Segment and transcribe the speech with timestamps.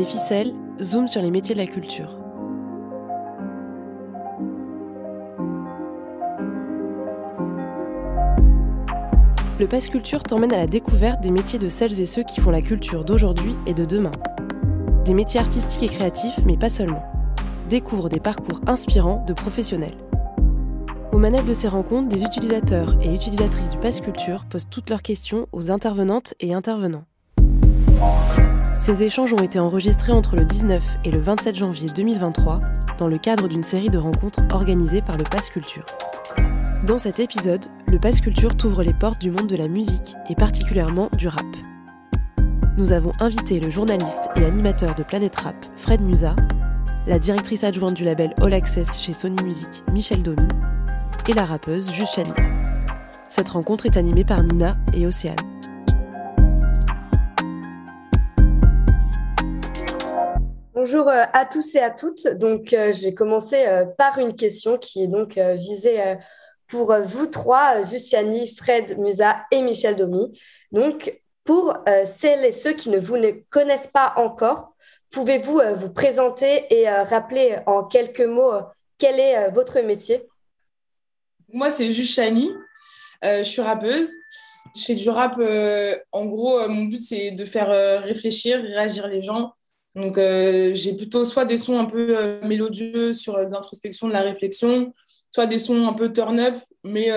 [0.00, 2.16] Les ficelles, zoom sur les métiers de la culture.
[9.58, 12.50] Le Pass Culture t'emmène à la découverte des métiers de celles et ceux qui font
[12.50, 14.10] la culture d'aujourd'hui et de demain.
[15.04, 17.04] Des métiers artistiques et créatifs, mais pas seulement.
[17.68, 19.98] Découvre des parcours inspirants de professionnels.
[21.12, 25.02] Aux manettes de ces rencontres, des utilisateurs et utilisatrices du Pass Culture posent toutes leurs
[25.02, 27.04] questions aux intervenantes et intervenants.
[28.80, 32.62] Ces échanges ont été enregistrés entre le 19 et le 27 janvier 2023
[32.98, 35.84] dans le cadre d'une série de rencontres organisées par le Pass Culture.
[36.86, 40.34] Dans cet épisode, le Pass Culture t'ouvre les portes du monde de la musique et
[40.34, 41.44] particulièrement du rap.
[42.78, 46.34] Nous avons invité le journaliste et animateur de Planète Rap, Fred Musa,
[47.06, 50.48] la directrice adjointe du label All Access chez Sony Music, Michel Domi,
[51.28, 52.32] et la rappeuse Juste Chani.
[53.28, 55.49] Cette rencontre est animée par Nina et Océane.
[60.82, 62.26] Bonjour euh, à tous et à toutes.
[62.26, 66.16] Donc, euh, je vais commencer euh, par une question qui est donc visée
[66.68, 70.40] pour vous trois, Justiani, Fred Musa et Michel Domi.
[70.72, 74.74] Donc, pour celles et ceux qui ne vous ne connaissent pas encore,
[75.10, 78.54] pouvez-vous vous présenter et rappeler en quelques mots
[78.96, 80.26] quel est votre métier?
[81.52, 82.54] Moi, c'est Justiani.
[83.22, 84.10] je suis rappeuse.
[84.74, 85.38] Je fais du rap.
[86.12, 87.68] en gros, mon but, c'est de faire
[88.02, 89.52] réfléchir, réagir les gens
[89.96, 94.12] donc, euh, j'ai plutôt soit des sons un peu euh, mélodieux sur euh, l'introspection, de
[94.12, 94.92] la réflexion,
[95.32, 97.08] soit des sons un peu turn-up, mais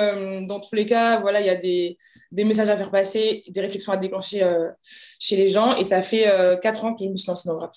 [0.46, 1.98] dans tous les cas, voilà, il y a des,
[2.32, 4.48] des, messages à faire passer, des réflexions à déclencher
[4.84, 6.26] chez les gens, et ça fait
[6.62, 7.74] quatre ans que je me suis lancée dans le rap.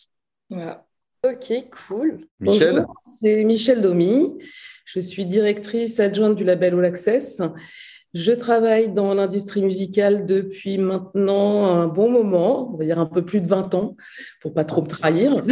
[0.51, 0.85] Voilà.
[1.25, 1.55] Ok,
[1.89, 2.27] cool.
[2.41, 2.85] Michel
[3.19, 4.37] C'est Michel Domi.
[4.85, 7.41] Je suis directrice adjointe du label All Access.
[8.17, 13.23] Je travaille dans l'industrie musicale depuis maintenant un bon moment, on va dire un peu
[13.23, 13.95] plus de 20 ans,
[14.41, 15.45] pour pas trop me trahir.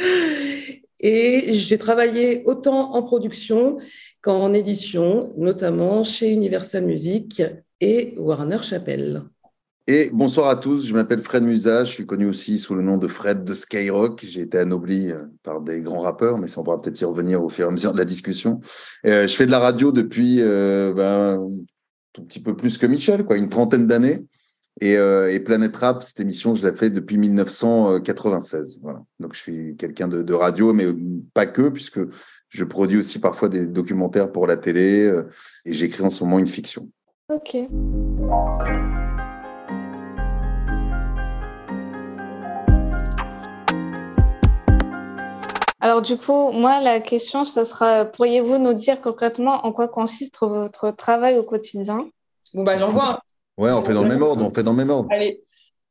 [0.98, 3.78] Et j'ai travaillé autant en production
[4.20, 7.40] qu'en édition, notamment chez Universal Music
[7.80, 9.22] et Warner Chappell.
[9.86, 12.98] Et bonsoir à tous, je m'appelle Fred Musa, je suis connu aussi sous le nom
[12.98, 14.24] de Fred de Skyrock.
[14.26, 17.44] J'ai été anobli euh, par des grands rappeurs, mais ça on pourra peut-être y revenir
[17.44, 18.58] au fur et à mesure de la discussion.
[19.06, 21.48] Euh, je fais de la radio depuis euh, ben,
[22.16, 24.24] tout petit peu plus que Michel, quoi, une trentaine d'années.
[24.80, 28.80] Et, euh, Planète Rap, cette émission, je l'ai fait depuis 1996.
[28.82, 29.02] Voilà.
[29.20, 30.86] Donc, je suis quelqu'un de, radio, mais
[31.34, 32.00] pas que, puisque
[32.48, 35.28] je produis aussi parfois des documentaires pour la télé euh,
[35.66, 36.88] et j'écris en ce moment une fiction.
[37.28, 37.56] Ok.
[45.86, 50.36] Alors du coup, moi, la question, ça sera, pourriez-vous nous dire concrètement en quoi consiste
[50.40, 52.10] votre travail au quotidien?
[52.54, 53.20] Bon, bah j'en vois.
[53.56, 55.08] Ouais, on fait dans le même ordre, on fait dans le même ordre.
[55.12, 55.40] Allez,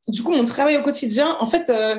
[0.09, 1.95] du coup, mon travail au quotidien, en fait, euh,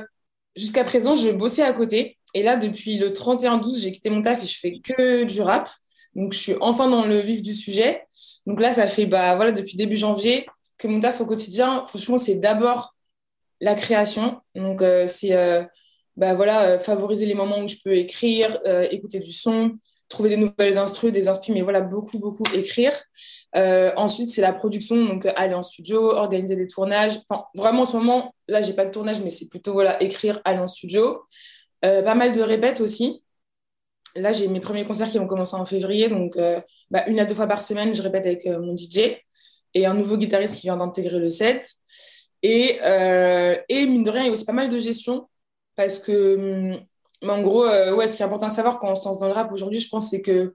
[0.56, 2.18] jusqu'à présent, je bossais à côté.
[2.34, 5.70] Et là, depuis le 31-12, j'ai quitté mon taf et je fais que du rap.
[6.14, 8.02] Donc, je suis enfin dans le vif du sujet.
[8.44, 10.44] Donc là, ça fait, bah voilà, depuis début janvier
[10.76, 12.94] que mon taf au quotidien, franchement, c'est d'abord
[13.62, 14.42] la création.
[14.54, 15.32] Donc, euh, c'est...
[15.32, 15.64] Euh,
[16.16, 19.78] bah voilà, euh, favoriser les moments où je peux écrire, euh, écouter du son,
[20.08, 22.92] trouver des nouvelles instrus, des inspirations, mais voilà, beaucoup, beaucoup écrire.
[23.56, 27.20] Euh, ensuite, c'est la production, donc aller en studio, organiser des tournages.
[27.28, 30.40] Enfin, vraiment, en ce moment, là, j'ai pas de tournage, mais c'est plutôt, voilà, écrire,
[30.44, 31.24] aller en studio.
[31.82, 33.22] pas mal de répètes aussi.
[34.14, 36.38] Là, j'ai mes premiers concerts qui vont commencer en février, donc
[36.90, 39.18] bah, une à deux fois par semaine, je répète avec mon DJ
[39.74, 41.74] et un nouveau guitariste qui vient d'intégrer le set.
[42.42, 42.78] Et,
[43.68, 45.28] et mine de rien, il y a aussi pas mal de gestion
[45.76, 46.80] parce que, hum,
[47.22, 49.28] en gros, euh, ouais, ce qui est important à savoir quand on se lance dans
[49.28, 50.54] le rap aujourd'hui, je pense, c'est que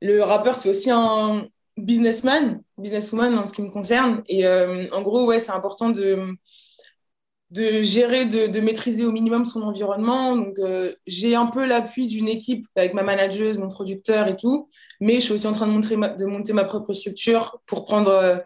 [0.00, 4.22] le rappeur, c'est aussi un businessman, businesswoman en ce qui me concerne.
[4.28, 6.34] Et euh, en gros, ouais, c'est important de,
[7.50, 10.36] de gérer, de, maîtriser au minimum son environnement.
[10.36, 14.68] Donc, euh, j'ai un peu l'appui d'une équipe avec ma manageuse, mon producteur et tout.
[15.00, 18.42] Mais je suis aussi en train de, montrer de monter ma propre structure pour prendre,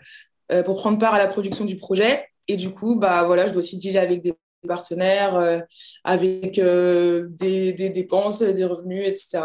[0.64, 2.26] pour prendre part à la production du projet.
[2.48, 4.34] Et du coup, bah, voilà, je dois aussi dealer avec des
[4.66, 5.58] partenaires, euh,
[6.04, 9.44] avec euh, des, dépenses, des revenus, etc.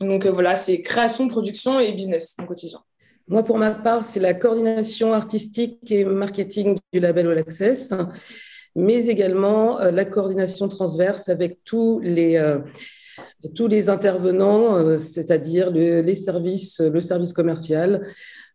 [0.00, 2.80] Donc euh, voilà, c'est création, production et business au quotidien.
[3.28, 7.92] Moi, pour ma part, c'est la coordination artistique et marketing du label All Access,
[8.74, 12.42] mais également la coordination transverse avec tous les,
[13.54, 18.00] tous les intervenants, c'est-à-dire les services, le service commercial,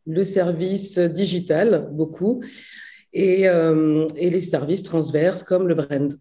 [0.08, 2.42] le service digital, beaucoup,
[3.16, 6.18] euh, et, les services transverses comme le brand.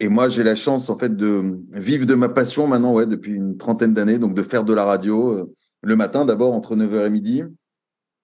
[0.00, 3.32] Et moi, j'ai la chance en fait de vivre de ma passion maintenant, ouais, depuis
[3.32, 5.52] une trentaine d'années, donc de faire de la radio euh,
[5.82, 7.42] le matin d'abord entre 9h et midi,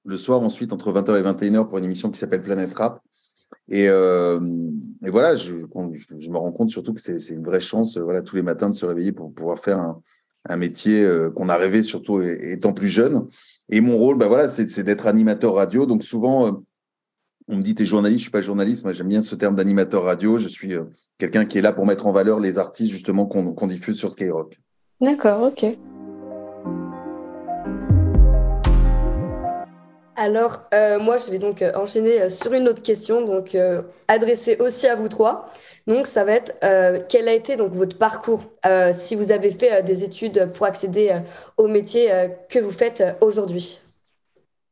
[0.04, 3.00] le soir ensuite entre 20h et 21h pour une émission qui s'appelle Planète Rap.
[3.68, 8.42] Et, voilà, je, me rends compte surtout que c'est une vraie chance, voilà, tous les
[8.42, 10.02] matins de se réveiller pour pouvoir faire un,
[10.56, 11.04] métier
[11.34, 13.26] qu'on a rêvé, surtout étant plus jeune.
[13.68, 15.86] Et mon rôle, bah voilà, c'est d'être animateur radio.
[15.86, 16.62] Donc souvent,
[17.48, 18.84] on me dit, tu es journaliste, je suis pas journaliste.
[18.84, 20.38] Moi, j'aime bien ce terme d'animateur radio.
[20.38, 20.74] Je suis
[21.18, 24.58] quelqu'un qui est là pour mettre en valeur les artistes, justement, qu'on diffuse sur Skyrock.
[25.00, 25.76] D'accord, ok.
[30.18, 33.56] Alors, euh, moi, je vais donc euh, enchaîner euh, sur une autre question, donc
[34.08, 35.50] adressée aussi à vous trois.
[35.86, 36.52] Donc, ça va être
[37.08, 38.42] quel a été donc votre parcours
[38.92, 41.16] si vous avez fait des études pour accéder
[41.56, 42.10] au métier
[42.48, 43.80] que vous faites aujourd'hui?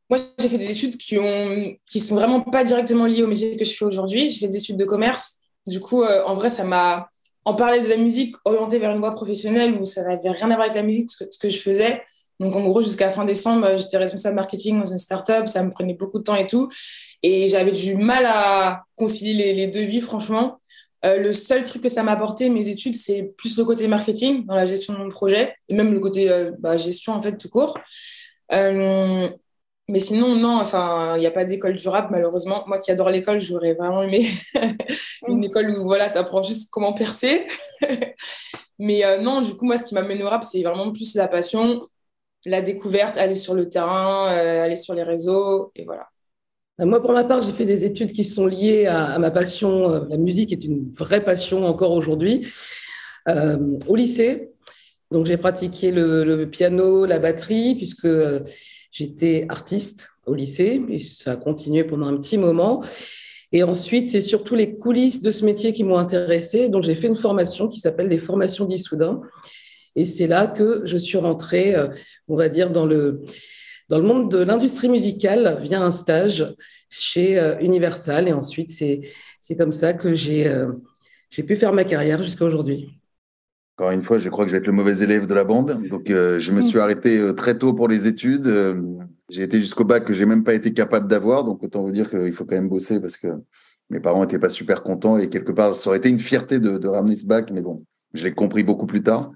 [0.09, 3.65] Moi, j'ai fait des études qui ont sont vraiment pas directement liées au métier que
[3.65, 4.29] je fais aujourd'hui.
[4.29, 5.39] J'ai fait des études de commerce.
[5.67, 7.09] Du coup, en vrai, ça m'a
[7.45, 10.55] en parler de la musique orientée vers une voie professionnelle où ça n'avait rien à
[10.55, 12.01] voir avec la musique, ce que je faisais.
[12.39, 15.47] Donc, en gros, jusqu'à fin décembre, euh, j'étais responsable marketing dans une startup.
[15.47, 16.69] Ça me prenait beaucoup de temps et tout.
[17.23, 20.59] Et j'avais du mal à concilier les, deux vies, franchement.
[21.05, 24.45] Euh, le seul truc que ça m'a apporté, mes études, c'est plus le côté marketing
[24.45, 27.37] dans la gestion de mon projet et même le côté euh, bah, gestion, en fait,
[27.37, 27.77] tout court.
[29.87, 32.63] Mais sinon, non, enfin, il n'y a pas d'école du rap, malheureusement.
[32.67, 34.27] Moi qui adore l'école, j'aurais vraiment aimé
[35.27, 37.45] une école où voilà, tu apprends juste comment percer.
[38.79, 41.79] mais non, du coup, moi, ce qui m'amène au rap, c'est vraiment plus la passion,
[42.45, 46.07] la découverte, aller sur le terrain, euh, aller sur les réseaux, et voilà.
[46.79, 49.89] Euh, moi, pour ma part, j'ai fait des études qui sont liées à, ma passion.
[49.89, 52.47] Euh, la musique est une vraie passion encore aujourd'hui.
[53.87, 54.51] au lycée,
[55.11, 58.07] donc j'ai pratiqué le, piano, la batterie, puisque
[58.95, 62.81] j'étais artiste au lycée, et ça a continué pendant un petit moment.
[63.51, 66.69] Et ensuite, c'est surtout les coulisses de ce métier qui m'ont intéressée.
[66.69, 69.21] Donc, j'ai fait une formation qui s'appelle les formations d'Issoudun.
[69.97, 71.87] Et c'est là que je suis rentrée, euh,
[72.29, 73.21] on va dire, dans le,
[73.89, 76.55] dans le monde de l'industrie musicale via un stage
[76.89, 78.29] chez euh, Universal.
[78.29, 79.01] Et ensuite, c'est,
[79.57, 80.71] comme ça que euh,
[81.29, 82.97] j'ai pu faire ma carrière jusqu'à aujourd'hui.
[83.77, 85.87] Encore une fois, je crois que je vais être le mauvais élève de la bande.
[85.89, 88.49] Donc, je me suis arrêté très tôt pour les études.
[89.29, 91.43] j'ai été jusqu'au bac que j'ai même pas été capable d'avoir.
[91.43, 93.27] Donc, autant vous dire qu'il faut quand même bosser parce que
[93.89, 96.77] mes parents n'étaient pas super contents et quelque part, ça aurait été une fierté de,
[96.77, 97.51] de ramener ce bac.
[97.51, 97.83] Mais bon,
[98.13, 99.31] je l'ai compris beaucoup plus tard.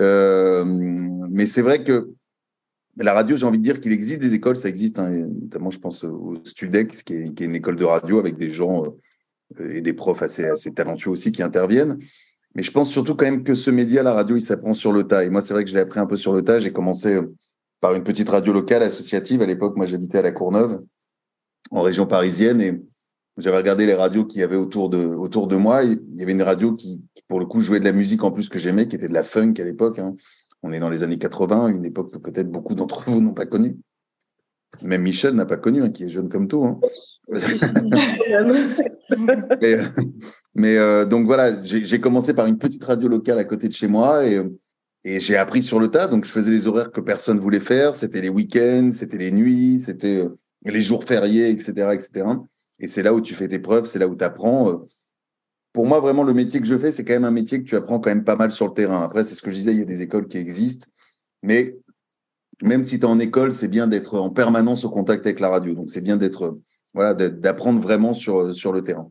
[0.00, 2.10] Euh, mais c'est vrai que
[2.96, 5.78] la radio, j'ai envie de dire qu'il existe des écoles, ça existe, hein, notamment je
[5.78, 8.84] pense au Studex, qui est, qui est, une école de radio avec des gens
[9.58, 11.98] euh, et des profs assez, assez talentueux aussi qui interviennent.
[12.54, 15.04] Mais je pense surtout quand même que ce média, la radio, il s'apprend sur le
[15.04, 15.24] tas.
[15.24, 16.60] Et moi, c'est vrai que je l'ai appris un peu sur le tas.
[16.60, 17.18] J'ai commencé
[17.80, 19.42] par une petite radio locale associative.
[19.42, 20.82] À l'époque, moi, j'habitais à La Courneuve,
[21.70, 22.60] en région parisienne.
[22.60, 22.80] Et
[23.38, 25.82] j'avais regardé les radios qu'il y avait autour de, autour de moi.
[25.82, 28.48] Il y avait une radio qui, pour le coup, jouait de la musique en plus
[28.48, 29.98] que j'aimais, qui était de la funk à l'époque.
[29.98, 30.14] Hein.
[30.62, 33.46] On est dans les années 80, une époque que peut-être beaucoup d'entre vous n'ont pas
[33.46, 33.76] connue.
[34.82, 36.64] Même Michel n'a pas connu, hein, qui est jeune comme tout.
[36.64, 36.80] Hein.
[40.54, 43.86] mais, euh, donc voilà, j'ai commencé par une petite radio locale à côté de chez
[43.86, 44.42] moi et,
[45.04, 46.06] et j'ai appris sur le tas.
[46.06, 47.94] Donc je faisais les horaires que personne voulait faire.
[47.94, 52.26] C'était les week-ends, c'était les nuits, c'était euh, les jours fériés, etc., etc.
[52.78, 54.70] Et c'est là où tu fais tes preuves, c'est là où tu apprends.
[54.70, 54.76] Euh.
[55.72, 57.76] Pour moi, vraiment, le métier que je fais, c'est quand même un métier que tu
[57.76, 59.02] apprends quand même pas mal sur le terrain.
[59.02, 60.86] Après, c'est ce que je disais, il y a des écoles qui existent.
[61.42, 61.76] Mais
[62.62, 65.48] même si tu es en école, c'est bien d'être en permanence au contact avec la
[65.48, 65.74] radio.
[65.74, 66.58] Donc, c'est bien d'être,
[66.92, 69.10] voilà, d'apprendre vraiment sur, sur le terrain.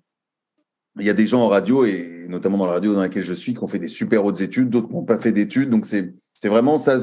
[1.00, 3.34] Il y a des gens en radio, et notamment dans la radio dans laquelle je
[3.34, 5.70] suis, qui ont fait des super hautes études, d'autres qui n'ont pas fait d'études.
[5.70, 6.13] Donc, c'est
[6.48, 7.00] vraiment ça.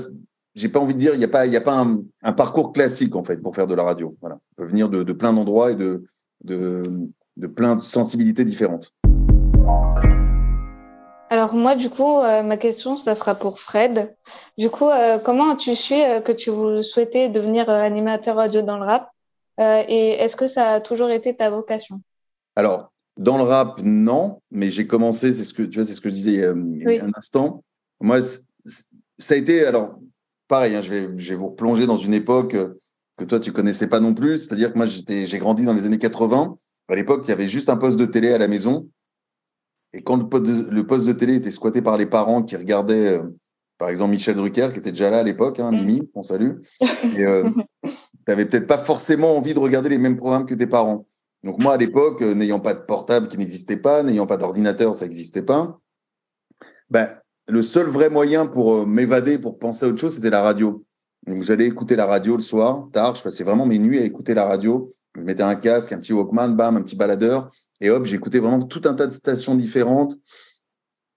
[0.55, 1.85] J'ai pas envie de dire, il n'y a pas, y a pas
[2.23, 4.17] un, parcours classique, en fait, pour faire de la radio.
[4.21, 4.39] Voilà.
[4.53, 6.05] On peut venir de, de plein d'endroits et de,
[6.45, 8.95] de, de plein de sensibilités différentes.
[11.33, 14.13] Alors moi, du coup, euh, ma question, ça sera pour Fred.
[14.59, 16.51] Du coup, euh, comment as-tu su euh, que tu
[16.83, 19.11] souhaitais devenir animateur radio dans le rap?
[19.59, 22.01] Et est-ce que ça a toujours été ta vocation?
[22.57, 26.01] Alors, dans le rap, non, mais j'ai commencé, c'est ce que tu vois, c'est ce
[26.01, 27.63] que je disais il y a un instant.
[28.01, 29.97] Moi, ça a été, alors,
[30.49, 32.57] pareil, hein, je, vais, je vais vous replonger dans une époque
[33.19, 34.39] que toi, tu connaissais pas non plus.
[34.39, 36.57] C'est-à-dire que moi, j'ai grandi dans les années 80.
[36.89, 38.89] À l'époque, il y avait juste un poste de télé à la maison.
[39.93, 43.23] Et quand le poste de, télé était squatté par les parents qui regardaient, euh,
[43.77, 46.59] par exemple, Michel Drucker, qui était déjà là à l'époque, hein, Mimi, on salue,
[47.17, 47.49] et euh,
[47.85, 47.91] tu
[48.29, 51.07] n'avais peut-être pas forcément envie de regarder les mêmes programmes que tes parents.
[51.43, 54.95] Donc moi, à l'époque, euh, n'ayant pas de portable qui n'existait pas, n'ayant pas d'ordinateur,
[54.95, 55.79] ça n'existait pas,
[56.89, 57.09] ben,
[57.49, 60.85] le seul vrai moyen pour m'évader, pour penser à autre chose, c'était la radio.
[61.27, 64.35] Donc j'allais écouter la radio le soir, tard, je passais vraiment mes nuits à écouter
[64.35, 64.91] la radio.
[65.17, 68.63] Je mettais un casque, un petit Walkman, bam, un petit baladeur, et hop, j'écoutais vraiment
[68.63, 70.17] tout un tas de stations différentes.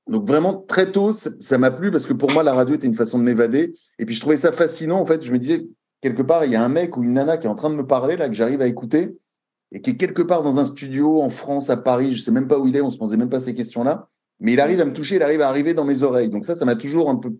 [0.07, 2.93] Donc vraiment très tôt, ça m'a plu parce que pour moi la radio était une
[2.93, 3.71] façon de m'évader.
[3.99, 5.23] Et puis je trouvais ça fascinant en fait.
[5.23, 5.65] Je me disais
[6.01, 7.75] quelque part il y a un mec ou une nana qui est en train de
[7.75, 9.17] me parler là que j'arrive à écouter.
[9.71, 12.47] et qui est quelque part dans un studio en France, à Paris, je sais même
[12.47, 14.07] pas où il est, on se posait même pas ces questions-là,
[14.39, 16.29] mais il arrive à me toucher, il arrive à arriver dans mes oreilles.
[16.29, 17.33] Donc ça, ça m'a toujours un peu,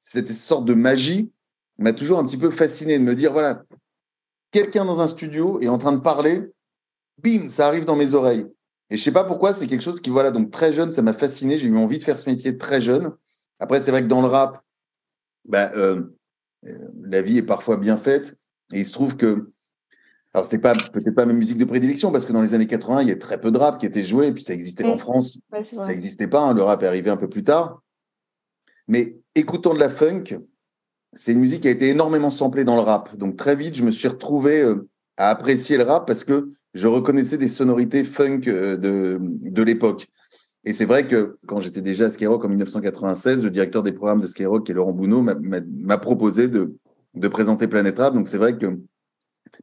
[0.00, 1.30] cette sorte de magie
[1.78, 3.62] m'a toujours un petit peu fasciné de me dire, voilà,
[4.50, 6.42] quelqu'un dans un studio est en train de parler,
[7.22, 8.46] bim, ça arrive dans mes oreilles.
[8.90, 11.12] Et je sais pas pourquoi, c'est quelque chose qui, voilà, donc très jeune, ça m'a
[11.12, 11.58] fasciné.
[11.58, 13.12] J'ai eu envie de faire ce métier très jeune.
[13.58, 14.62] Après, c'est vrai que dans le rap,
[15.44, 16.02] bah, euh,
[16.66, 18.36] euh, la vie est parfois bien faite.
[18.72, 19.50] Et il se trouve que,
[20.34, 23.02] alors c'était pas peut-être pas ma musique de prédilection parce que dans les années 80,
[23.02, 24.98] il y a très peu de rap qui était joué, et puis ça existait en
[24.98, 26.40] France, ça n'existait pas.
[26.40, 26.54] Hein.
[26.54, 27.82] le rap est arrivé un peu plus tard.
[28.88, 30.24] Mais écoutant de la funk,
[31.12, 33.16] c'est une musique qui a été énormément samplée dans le rap.
[33.16, 36.86] Donc très vite, je me suis retrouvé euh, à apprécier le rap parce que je
[36.86, 40.08] reconnaissais des sonorités funk euh, de, de l'époque.
[40.64, 44.20] Et c'est vrai que quand j'étais déjà à Skyrock en 1996, le directeur des programmes
[44.20, 46.74] de Skyrock, qui est Laurent Bounot, m'a proposé de,
[47.14, 48.14] de présenter Planète Rap.
[48.14, 48.80] Donc c'est vrai que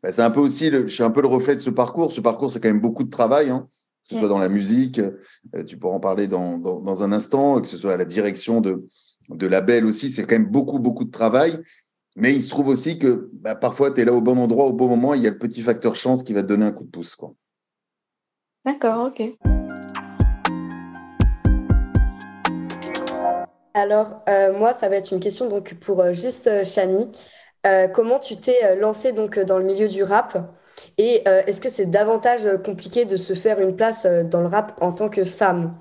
[0.02, 2.14] bah, c'est un peu aussi, le, je suis un peu le reflet de ce parcours.
[2.14, 3.68] Ce parcours, c'est quand même beaucoup de travail, hein,
[4.08, 7.12] que ce soit dans la musique, euh, tu pourras en parler dans, dans, dans, un
[7.12, 8.88] instant, que ce soit à la direction de,
[9.30, 11.60] de label aussi, c'est quand même beaucoup, beaucoup de travail.
[12.16, 14.74] Mais il se trouve aussi que bah, parfois, tu es là au bon endroit, au
[14.74, 16.84] bon moment, il y a le petit facteur chance qui va te donner un coup
[16.84, 17.18] de pouce.
[18.66, 19.34] D'accord, ok.
[23.74, 27.12] Alors, euh, moi, ça va être une question donc, pour euh, juste euh, Chani.
[27.94, 30.38] comment tu t'es lancé donc, dans le milieu du rap?
[30.98, 34.92] Et est-ce que c'est davantage compliqué de se faire une place dans le rap en
[34.92, 35.78] tant que femme?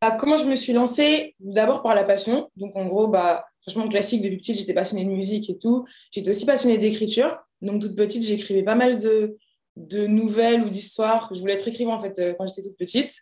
[0.00, 1.34] Bah, comment je me suis lancée?
[1.38, 2.48] D'abord par la passion.
[2.56, 5.84] Donc, en gros, bah, franchement, classique, depuis petite, j'étais passionnée de musique et tout.
[6.10, 7.38] J'étais aussi passionnée d'écriture.
[7.60, 9.36] Donc, toute petite, j'écrivais pas mal de,
[9.76, 11.30] de nouvelles ou d'histoires.
[11.34, 13.12] Je voulais être écrivain, en fait, euh, quand j'étais toute petite.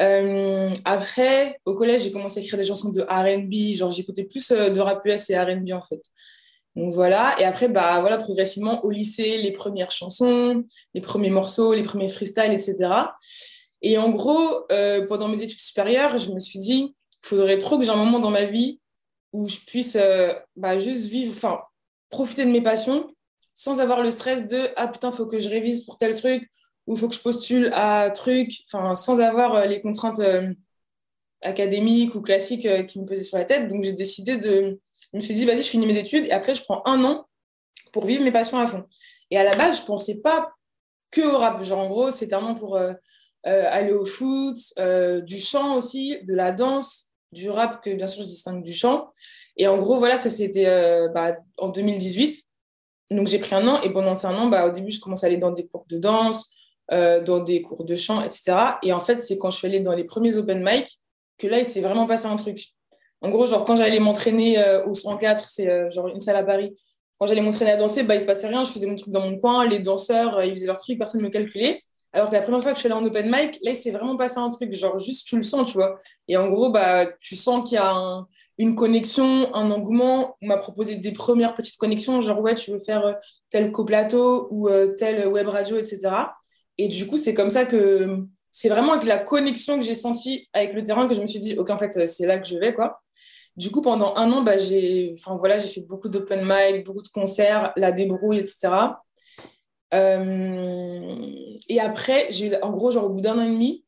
[0.00, 3.76] Euh, après, au collège, j'ai commencé à écrire des chansons de R&B.
[3.76, 6.00] Genre, j'écoutais plus euh, de rap US et R&B, en fait.
[6.74, 11.74] Donc voilà, et après, bah voilà, progressivement au lycée, les premières chansons, les premiers morceaux,
[11.74, 12.88] les premiers freestyles, etc.
[13.82, 14.66] Et en gros,
[15.06, 18.20] pendant mes études supérieures, je me suis dit, il faudrait trop que j'ai un moment
[18.20, 18.80] dans ma vie
[19.32, 21.60] où je puisse euh, bah, juste vivre, enfin,
[22.10, 23.14] profiter de mes passions
[23.54, 26.50] sans avoir le stress de ah putain, faut que je révise pour tel truc
[26.86, 30.20] ou faut que je postule à truc, enfin, sans avoir euh, les contraintes
[31.42, 33.68] académiques ou classiques qui me pesaient sur la tête.
[33.68, 34.80] Donc j'ai décidé de.
[35.12, 37.26] Je me suis dit, vas-y, je finis mes études et après, je prends un an
[37.92, 38.84] pour vivre mes passions à fond.
[39.30, 40.50] Et à la base, je pensais pas
[41.10, 41.62] que au rap.
[41.62, 42.78] Genre, en gros, c'était un an pour
[43.44, 48.06] euh, aller au foot, euh, du chant aussi, de la danse, du rap que bien
[48.06, 49.10] sûr je distingue du chant.
[49.56, 52.44] Et en gros, voilà, ça c'était euh, bah, en 2018.
[53.10, 55.28] Donc j'ai pris un an et pendant un an, bah, au début, je commençais à
[55.28, 56.54] aller dans des cours de danse,
[56.90, 58.54] dans des cours de chant, etc.
[58.82, 60.98] Et en fait, c'est quand je suis allée dans les premiers open mic
[61.38, 62.68] que là, il s'est vraiment passé un truc.
[63.20, 66.74] En gros, genre quand j'allais m'entraîner au 104, c'est genre une salle à Paris,
[67.22, 69.20] quand j'allais m'entraîner à danser, bah, il se passait rien, je faisais mon truc dans
[69.20, 71.80] mon coin, les danseurs, ils faisaient leur truc, personne ne me calculait.
[72.14, 73.90] Alors que la première fois que je suis allée en open mic, là, il s'est
[73.90, 75.96] vraiment passé un truc, genre juste tu le sens, tu vois.
[76.28, 78.26] Et en gros, bah, tu sens qu'il y a
[78.58, 80.36] une connexion, un engouement.
[80.42, 83.12] On m'a proposé des premières petites connexions, genre ouais, tu veux faire euh,
[83.50, 86.00] tel coplateau ou euh, tel web radio, etc.
[86.76, 88.18] Et du coup, c'est comme ça que
[88.50, 91.40] c'est vraiment avec la connexion que j'ai sentie avec le terrain que je me suis
[91.40, 93.00] dit, ok, en fait, c'est là que je vais, quoi.
[93.56, 97.72] Du coup, pendant un an, bah, j'ai voilà, fait beaucoup d'open mic, beaucoup de concerts,
[97.76, 98.68] la débrouille, etc.
[99.94, 101.16] Euh,
[101.68, 102.28] et après,
[102.62, 103.84] en gros, genre au bout d'un an et demi,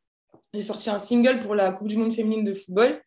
[0.52, 3.00] j'ai sorti un single pour la Coupe du Monde féminine de football.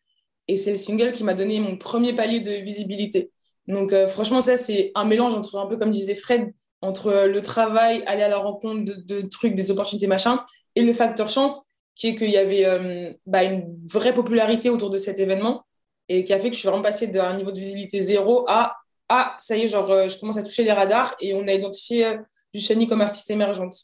[0.48, 3.30] Et c'est le single qui m'a donné mon premier palier de visibilité.
[3.66, 6.48] Donc, euh, franchement, ça, c'est un mélange entre, un peu comme disait Fred,
[6.80, 10.42] entre le travail, aller à la rencontre de, trucs, des opportunités, machin,
[10.74, 14.88] et le facteur chance, qui est qu'il y avait euh, bah, une vraie popularité autour
[14.88, 15.64] de cet événement
[16.08, 18.76] et qui a fait que je suis vraiment passée d'un niveau de visibilité zéro à
[19.10, 22.18] ah, ça y est, genre, je commence à toucher les radars et on a identifié
[22.52, 23.76] du Shani comme artiste émergente.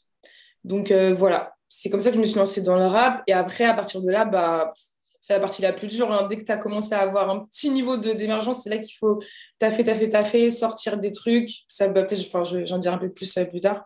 [0.63, 3.23] Donc euh, voilà, c'est comme ça que je me suis lancée dans le rap.
[3.27, 4.73] Et après, à partir de là, bah,
[5.21, 6.11] c'est la partie la plus dure.
[6.11, 6.27] Hein.
[6.27, 9.19] Dès que tu as commencé à avoir un petit niveau d'émergence, c'est là qu'il faut
[9.59, 11.51] taffer, taffer, taffer, sortir des trucs.
[11.67, 13.85] Ça, bah, peut-être, enfin, j'en dirai un peu plus euh, plus tard.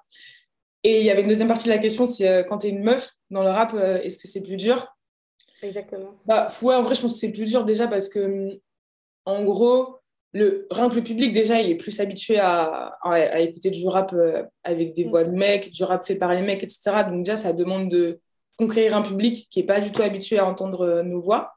[0.83, 2.69] Et il y avait une deuxième partie de la question, c'est euh, quand tu es
[2.69, 4.87] une meuf dans le rap, est-ce que c'est plus dur?
[5.61, 6.15] Exactement.
[6.25, 8.57] Bah, ouais, en vrai, je pense que c'est plus dur déjà parce que,
[9.25, 9.98] en gros,
[10.33, 14.13] le, rien que le public, déjà, il est plus habitué à, à, écouter du rap
[14.13, 15.09] euh, avec des mm.
[15.09, 17.03] voix de mecs, du rap fait par les mecs, etc.
[17.09, 18.19] Donc, déjà, ça demande de
[18.57, 21.53] conquérir un public qui n'est pas du tout habitué à entendre euh, nos voix.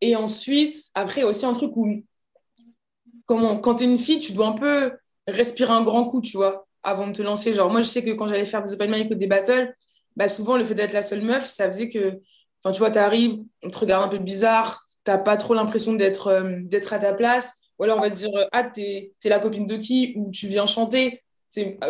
[0.00, 2.02] Et ensuite, après, aussi un truc où,
[3.24, 4.92] comment, quand tu es une fille, tu dois un peu
[5.28, 7.54] respirer un grand coup, tu vois, avant de te lancer.
[7.54, 9.72] Genre, moi, je sais que quand j'allais faire des open mic ou des battles,
[10.16, 12.20] bah, souvent, le fait d'être la seule meuf, ça faisait que,
[12.64, 15.54] enfin, tu vois, tu arrives, on te regarde un peu bizarre, tu n'as pas trop
[15.54, 19.12] l'impression d'être euh, d'être à ta place ou alors on va te dire, ah, t'es
[19.24, 20.14] es la copine de qui?
[20.16, 21.22] Ou tu viens chanter.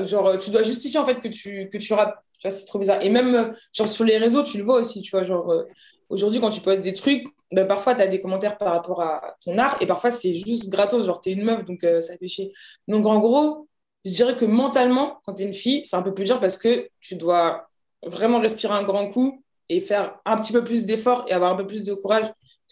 [0.07, 2.15] Genre, tu dois justifier en fait que tu, que tu Tu vois,
[2.51, 3.03] c'est trop bizarre.
[3.03, 5.65] Et même, genre, sur les réseaux, tu le vois aussi, tu vois, genre,
[6.09, 9.37] aujourd'hui, quand tu postes des trucs, ben, parfois, tu as des commentaires par rapport à
[9.45, 12.53] ton art, et parfois, c'est juste gratos, genre, t'es une meuf, donc ça fait chier.
[12.89, 13.69] Donc, en gros,
[14.05, 16.57] je dirais que mentalement, quand tu es une fille, c'est un peu plus dur parce
[16.57, 17.69] que tu dois
[18.05, 21.57] vraiment respirer un grand coup et faire un petit peu plus d'efforts et avoir un
[21.57, 22.27] peu plus de courage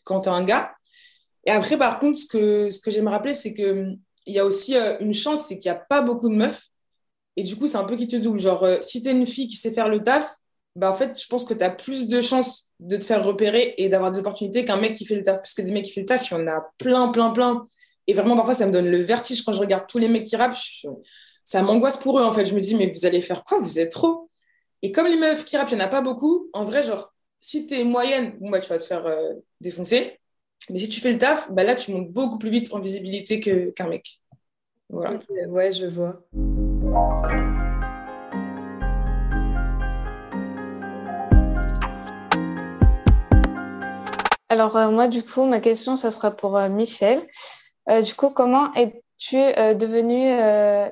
[0.04, 0.72] quand tu es un gars.
[1.46, 5.14] Et après, par contre, ce que, j'aime rappeler, c'est qu'il y a aussi euh, une
[5.14, 6.68] chance, c'est qu'il n'y a pas beaucoup de meufs.
[7.36, 8.38] Et du coup, c'est un peu qui te double.
[8.38, 10.36] Genre, euh, si tu es une fille qui sait faire le taf,
[10.76, 13.74] bah, en fait, je pense que tu as plus de chances de te faire repérer
[13.78, 15.36] et d'avoir des opportunités qu'un mec qui fait le taf.
[15.36, 17.66] Parce que des mecs qui font le taf, il y en a plein, plein, plein.
[18.06, 20.36] Et vraiment, parfois, ça me donne le vertige quand je regarde tous les mecs qui
[20.36, 20.56] rappent.
[21.44, 22.46] Ça m'angoisse pour eux, en fait.
[22.46, 23.58] Je me dis, mais vous allez faire quoi?
[23.58, 24.30] Vous êtes trop.
[24.82, 27.14] Et comme les meufs qui rappent, il n'y en a pas beaucoup, en vrai, genre,
[27.40, 30.18] si tu es moyenne, bon, bah, tu vas te faire euh, défoncer.
[30.70, 33.40] Mais si tu fais le taf, bah, là, tu montes beaucoup plus vite en visibilité
[33.40, 34.20] qu'un mec.
[34.88, 35.18] Voilà.
[35.48, 36.20] ouais, je vois.
[44.48, 47.26] Alors, euh, moi, du coup, ma question, ça sera pour euh, Michel.
[48.02, 50.30] du coup, comment es-tu devenue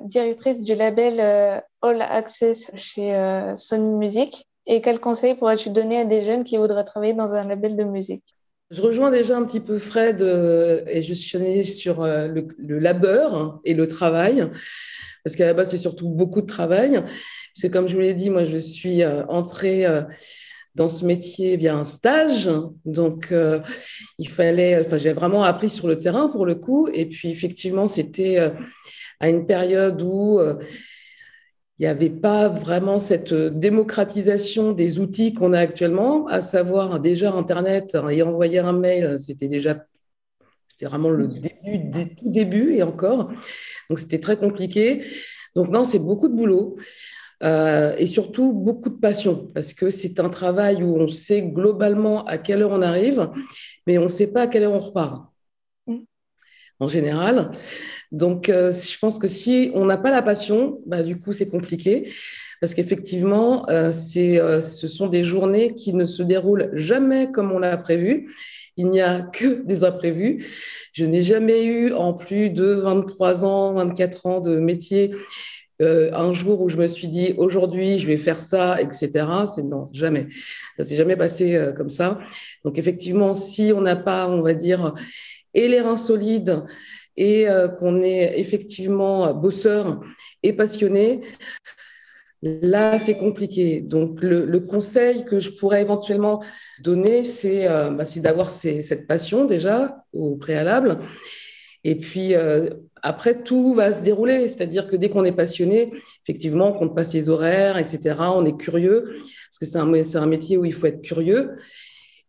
[0.08, 4.48] directrice du label All Access chez euh, Sony Music?
[4.66, 7.84] Et quels conseils pourrais-tu donner à des jeunes qui voudraient travailler dans un label de
[7.84, 8.36] musique?
[8.72, 13.60] Je rejoins déjà un petit peu Fred euh, et je suis sur euh, le, labeur
[13.64, 14.48] et le travail,
[15.22, 16.92] parce qu'à la base, c'est surtout beaucoup de travail.
[16.92, 19.84] Parce que comme je vous l'ai dit, moi, je suis entrée
[20.74, 22.48] dans ce métier via un stage.
[22.86, 23.32] Donc,
[24.18, 26.88] il fallait, enfin, j'ai vraiment appris sur le terrain pour le coup.
[26.94, 28.38] Et puis, effectivement, c'était
[29.20, 30.40] à une période où
[31.78, 37.32] il n'y avait pas vraiment cette démocratisation des outils qu'on a actuellement, à savoir déjà
[37.32, 39.86] Internet et envoyer un mail, c'était déjà
[40.68, 43.30] c'était vraiment le début, des tout début et encore.
[43.88, 45.04] Donc c'était très compliqué.
[45.54, 46.76] Donc non, c'est beaucoup de boulot.
[47.42, 52.24] Euh, et surtout beaucoup de passion, parce que c'est un travail où on sait globalement
[52.24, 53.30] à quelle heure on arrive,
[53.86, 55.31] mais on ne sait pas à quelle heure on repart.
[56.82, 57.52] En général.
[58.10, 61.48] Donc, euh, je pense que si on n'a pas la passion, bah, du coup, c'est
[61.48, 62.12] compliqué.
[62.60, 67.60] Parce qu'effectivement, euh, euh, ce sont des journées qui ne se déroulent jamais comme on
[67.60, 68.34] l'a prévu.
[68.76, 70.44] Il n'y a que des imprévus.
[70.92, 75.12] Je n'ai jamais eu, en plus de 23 ans, 24 ans de métier,
[75.80, 79.26] un jour où je me suis dit aujourd'hui je vais faire ça, etc.
[79.52, 80.28] C'est non, jamais.
[80.76, 82.20] Ça s'est jamais passé comme ça.
[82.64, 84.94] Donc effectivement, si on n'a pas, on va dire,
[85.54, 86.64] et les reins solides
[87.16, 90.00] et euh, qu'on est effectivement bosseur
[90.42, 91.20] et passionné,
[92.42, 93.80] là, c'est compliqué.
[93.80, 96.42] Donc, le, conseil que je pourrais éventuellement
[96.80, 100.98] donner, c'est euh, bah, d'avoir cette passion déjà au préalable.
[101.84, 102.70] Et puis, euh,
[103.02, 104.48] après, tout va se dérouler.
[104.48, 105.92] C'est-à-dire que dès qu'on est passionné,
[106.24, 108.14] effectivement, on compte pas ses horaires, etc.
[108.34, 109.16] On est curieux,
[109.50, 111.56] parce que c'est un, métier où il faut être curieux.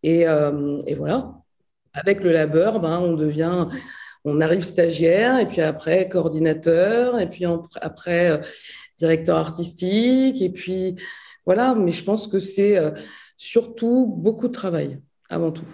[0.02, 0.26] Et
[0.98, 1.43] voilà.
[1.94, 3.68] Avec le labeur, ben, on devient
[4.26, 7.46] on arrive stagiaire, et puis après coordinateur, et puis
[7.82, 8.38] après euh,
[8.98, 10.96] directeur artistique, et puis
[11.46, 11.76] voilà.
[11.76, 12.92] Mais je pense que c'est euh,
[13.38, 15.68] surtout beaucoup de travail avant tout.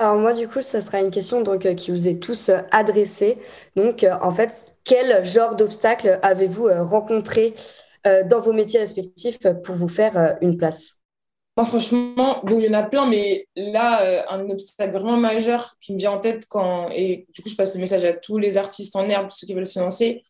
[0.00, 3.38] Alors moi du coup ça sera une question donc euh, qui vous est tous adressée.
[3.76, 7.54] Donc en fait quel genre d'obstacles avez-vous rencontré
[8.04, 11.03] dans vos métiers respectifs pour vous faire une place?
[11.56, 15.76] Moi, franchement, bon, il y en a plein, mais là, euh, un obstacle vraiment majeur
[15.80, 16.90] qui me vient en tête quand.
[16.90, 19.54] Et du coup, je passe le message à tous les artistes en herbe, ceux qui
[19.54, 20.24] veulent se lancer.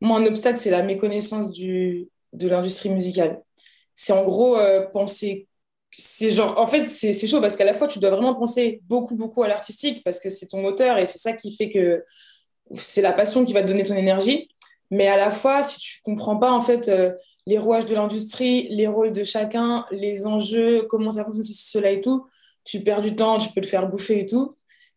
[0.00, 3.42] Moi, un obstacle, c'est la méconnaissance du, de l'industrie musicale.
[3.96, 5.48] C'est en gros euh, penser.
[5.90, 9.16] C'est genre, en fait, c'est chaud parce qu'à la fois, tu dois vraiment penser beaucoup,
[9.16, 12.04] beaucoup à l'artistique parce que c'est ton moteur et c'est ça qui fait que
[12.74, 14.48] c'est la passion qui va te donner ton énergie.
[14.90, 17.12] Mais à la fois, si tu comprends pas, en fait, euh,
[17.48, 21.90] les rouages de l'industrie, les rôles de chacun, les enjeux, comment ça fonctionne, ceci, cela
[21.90, 22.26] et tout,
[22.62, 24.54] tu perds du temps, tu peux te faire bouffer et tout.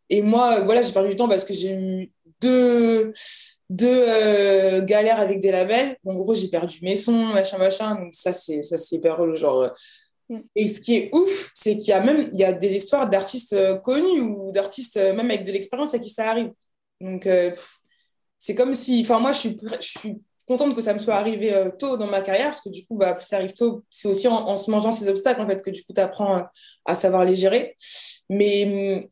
[0.09, 2.11] Et moi, voilà, j'ai perdu du temps parce que j'ai eu
[2.41, 3.13] deux,
[3.69, 5.95] deux euh, galères avec des labels.
[6.05, 7.95] En gros, j'ai perdu mes sons, machin, machin.
[7.95, 9.35] Donc ça, c'est, ça, c'est hyper relou.
[9.35, 9.69] Genre, euh.
[10.27, 10.41] mm.
[10.57, 13.09] et ce qui est ouf, c'est qu'il y a même il y a des histoires
[13.09, 16.51] d'artistes euh, connus ou d'artistes même avec de l'expérience à qui ça arrive.
[16.99, 17.27] Donc,
[18.37, 21.53] c'est comme si, enfin, moi, je suis, je suis contente que ça me soit arrivé
[21.53, 23.83] euh, tôt dans ma carrière, parce que du coup, bah, ça arrive tôt.
[23.89, 26.43] C'est aussi en, se mangeant ces obstacles, en fait, que du coup, tu apprends euh,
[26.85, 27.75] à, savoir les gérer.
[28.29, 29.09] Mais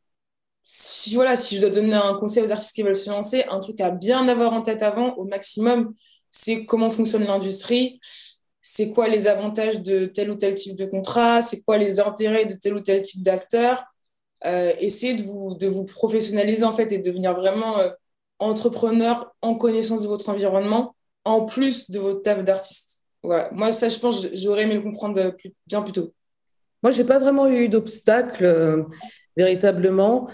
[0.63, 3.60] si, voilà, si je dois donner un conseil aux artistes qui veulent se lancer, un
[3.60, 5.93] truc à bien avoir en tête avant, au maximum,
[6.32, 7.99] c'est comment fonctionne l'industrie,
[8.62, 12.45] c'est quoi les avantages de tel ou tel type de contrat, c'est quoi les intérêts
[12.45, 13.84] de tel ou tel type d'acteur.
[14.45, 17.78] Euh, essayez de vous, de vous professionnaliser, en fait, et devenir vraiment
[18.39, 23.05] entrepreneur en connaissance de votre environnement en plus de votre table d'artiste.
[23.23, 25.36] Moi, ça, je pense, j'aurais aimé le comprendre
[25.67, 26.13] bien plus tôt.
[26.82, 28.84] Moi, j'ai pas vraiment eu d'obstacle euh,
[29.36, 30.29] véritablement.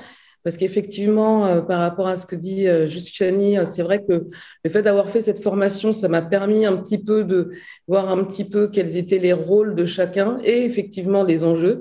[0.46, 4.28] Parce qu'effectivement, euh, par rapport à ce que dit euh, c'est vrai que
[4.64, 7.50] le fait d'avoir fait cette formation, ça m'a permis un petit peu de
[7.88, 11.80] voir un petit peu quels étaient les rôles de chacun et effectivement les enjeux.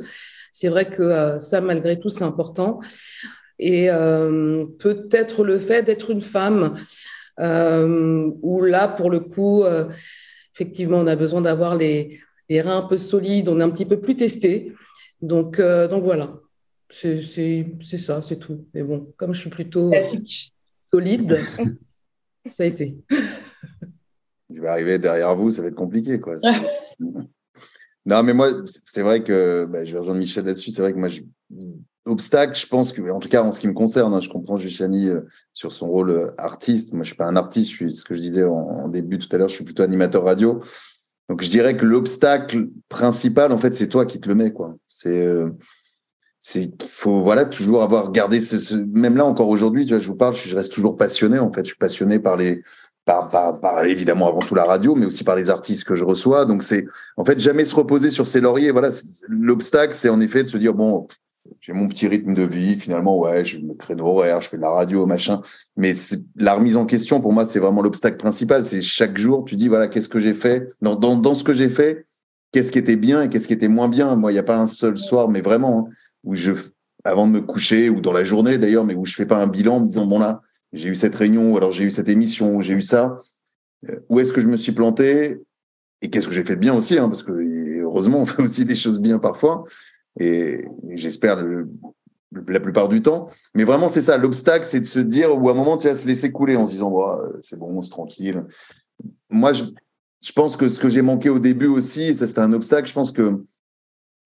[0.50, 2.80] C'est vrai que euh, ça, malgré tout, c'est important.
[3.58, 3.88] Et
[4.80, 6.74] peut-être le fait d'être une femme,
[7.38, 9.64] où là, pour le coup,
[10.54, 13.86] effectivement, on a besoin d'avoir les, les, reins un peu solides, on est un petit
[13.86, 14.72] peu plus testé.
[15.20, 16.34] Donc, donc voilà.
[16.88, 18.66] C'est ça, c'est tout.
[18.72, 19.90] Mais bon, comme je suis plutôt
[20.80, 21.38] solide,
[22.46, 22.96] ça a été.
[24.54, 26.20] Je vais arriver derrière vous, ça va être compliqué.
[26.20, 26.36] Quoi.
[28.06, 28.52] non, mais moi,
[28.86, 30.70] c'est vrai que bah, je vais rejoindre Michel là-dessus.
[30.70, 31.22] C'est vrai que moi, je...
[32.06, 34.56] obstacle, je pense que, en tout cas, en ce qui me concerne, hein, je comprends
[34.56, 35.20] Juchani euh,
[35.52, 36.92] sur son rôle euh, artiste.
[36.92, 39.28] Moi, je suis pas un artiste, je suis ce que je disais en, début tout
[39.32, 40.60] à l'heure, je suis plutôt animateur radio.
[41.28, 44.52] Donc, je dirais que l'obstacle principal, en fait, c'est toi qui te le mets.
[44.52, 44.74] quoi.
[44.88, 45.24] C'est.
[45.24, 45.50] Euh,
[46.46, 50.06] c'est qu'il faut voilà toujours avoir gardé ce, même là encore aujourd'hui tu vois je
[50.06, 52.62] vous parle je, reste toujours passionné en fait je suis passionné par les
[53.06, 56.04] par, par, par, évidemment avant tout la radio mais aussi par les artistes que je
[56.04, 56.84] reçois donc c'est
[57.16, 58.90] en fait jamais se reposer sur ses lauriers voilà
[59.26, 61.06] l'obstacle c'est en effet de se dire bon
[61.60, 64.62] j'ai mon petit rythme de vie finalement ouais je me créneau horaire je fais de
[64.62, 65.42] la radio machin.
[65.76, 65.94] Mais
[66.36, 68.62] la remise en question pour moi c'est vraiment l'obstacle principal.
[68.62, 70.68] C'est chaque jour tu dis voilà qu'est-ce que j'ai fait?
[70.80, 72.06] Dans, ce que j'ai fait
[72.52, 74.16] qu'est-ce qui était bien et qu'est-ce qui était moins bien?
[74.16, 75.92] Moi il n'y a pas un seul soir mais vraiment hein,
[76.24, 76.52] où je,
[77.04, 79.46] avant de me coucher ou dans la journée d'ailleurs, mais où je fais pas un
[79.46, 80.40] bilan en me disant bon là,
[80.72, 83.18] j'ai eu cette réunion, ou alors j'ai eu cette émission, ou j'ai eu ça.
[83.88, 85.40] Euh, où est-ce que je me suis planté?
[86.02, 87.32] Et qu'est-ce que j'ai fait de bien aussi, hein, parce que
[87.80, 89.64] heureusement on fait aussi des choses bien parfois
[90.18, 91.42] et, j'espère
[92.48, 93.28] la plupart du temps.
[93.54, 95.94] Mais vraiment c'est ça, l'obstacle, c'est de se dire ou à un moment tu vas
[95.94, 96.92] se laisser couler en se disant
[97.40, 98.44] c'est bon, c'est tranquille.
[99.30, 99.64] Moi je,
[100.34, 102.88] pense que ce que j'ai manqué au début aussi, ça c'était un obstacle.
[102.88, 103.44] Je pense que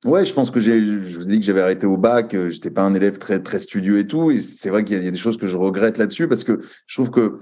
[0.05, 2.51] Ouais, je pense que j'ai, je vous ai dit que j'avais arrêté au bac, euh,
[2.51, 5.11] j'étais pas un élève très très studieux et tout, et c'est vrai qu'il y, a
[5.11, 7.41] des choses que je regrette là-dessus parce que je trouve que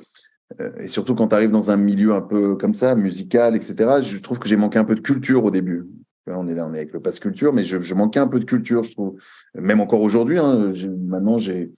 [0.60, 4.00] euh, et surtout quand tu arrives dans un milieu un peu comme ça, musical, etc.
[4.02, 5.86] Je trouve que j'ai manqué un peu de culture au début.
[6.28, 8.44] On est là, on est avec le passe culture, mais je, manquais un peu de
[8.44, 9.16] culture, je trouve.
[9.54, 11.72] Même encore aujourd'hui, hein, maintenant j'ai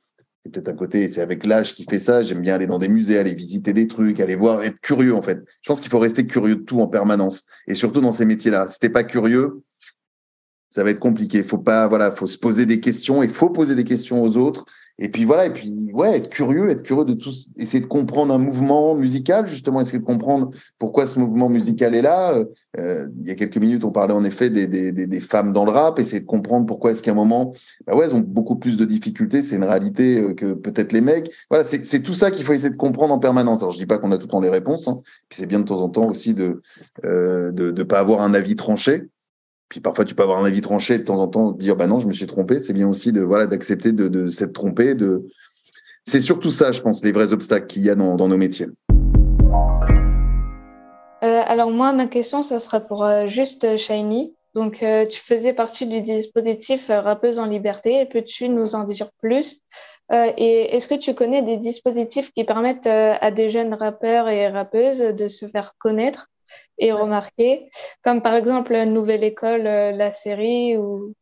[0.51, 2.23] peut-être un côté, c'est avec l'âge qui fait ça.
[2.23, 5.21] J'aime bien aller dans des musées, aller visiter des trucs, aller voir, être curieux en
[5.21, 5.43] fait.
[5.63, 8.69] Je pense qu'il faut rester curieux de tout en permanence, et surtout dans ces métiers-là.
[8.69, 9.63] Si t'es pas curieux,
[10.71, 11.43] ça va être compliqué.
[11.43, 13.23] Faut pas, voilà, faut se poser des questions.
[13.23, 14.65] Il faut poser des questions aux autres.
[15.01, 18.35] Et puis voilà, et puis ouais, être curieux, être curieux de tout, essayer de comprendre
[18.35, 22.37] un mouvement musical, justement, essayer de comprendre pourquoi ce mouvement musical est là.
[22.79, 25.65] Euh, il y a quelques minutes, on parlait en effet des, des, des, femmes dans
[25.65, 27.55] le rap, essayer de comprendre pourquoi est-ce qu'à un moment,
[27.87, 29.41] bah ouais, elles ont beaucoup plus de difficultés.
[29.41, 31.31] C'est une réalité euh, que peut-être les mecs.
[31.49, 33.61] Voilà, c'est tout ça qu'il faut essayer de comprendre en permanence.
[33.61, 34.99] Alors je dis pas qu'on a tout le temps les réponses, hein.
[35.29, 36.61] puis c'est bien de temps en temps aussi de
[37.05, 39.09] euh, de, de pas avoir un avis tranché.
[39.69, 42.01] Puis parfois, tu peux avoir un avis tranché de temps en temps, dire bah non,
[42.01, 42.59] je me suis trompé.
[42.59, 44.95] C'est bien aussi de voilà d'accepter de, de s'être trompé.
[44.95, 45.29] De...
[46.05, 48.69] C'est surtout ça, je pense, les vrais obstacles qu'il y a dans, nos métiers.
[51.23, 54.35] Euh, alors moi, ma question, ça sera pour euh, juste Shiny.
[54.55, 58.07] Donc, euh, tu faisais partie du dispositif Rappeuse en Liberté.
[58.07, 59.61] Peux-tu nous en dire plus?
[60.11, 65.01] Et est-ce que tu connais des dispositifs qui permettent à des jeunes rappeurs et rappeuses
[65.01, 66.31] de se faire connaître?
[66.79, 67.69] Et remarqué,
[68.03, 71.15] comme par exemple Nouvelle École, euh, la série ou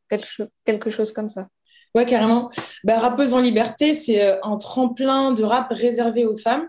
[0.64, 1.49] quelque, chose comme ça.
[1.95, 2.51] Ouais, carrément.
[2.85, 6.69] Bah, Rappeuse en liberté, c'est euh, un tremplin de rap réservé aux femmes.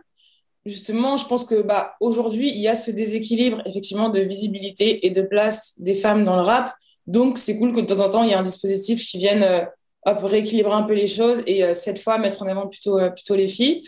[0.65, 5.09] Justement, je pense que bah, aujourd'hui, il y a ce déséquilibre effectivement de visibilité et
[5.09, 6.73] de place des femmes dans le rap.
[7.07, 9.43] Donc, c'est cool que de temps en temps, il y ait un dispositif qui vienne
[9.43, 9.65] euh,
[10.05, 13.81] rééquilibrer un peu les choses et cette fois mettre en avant plutôt, plutôt les filles.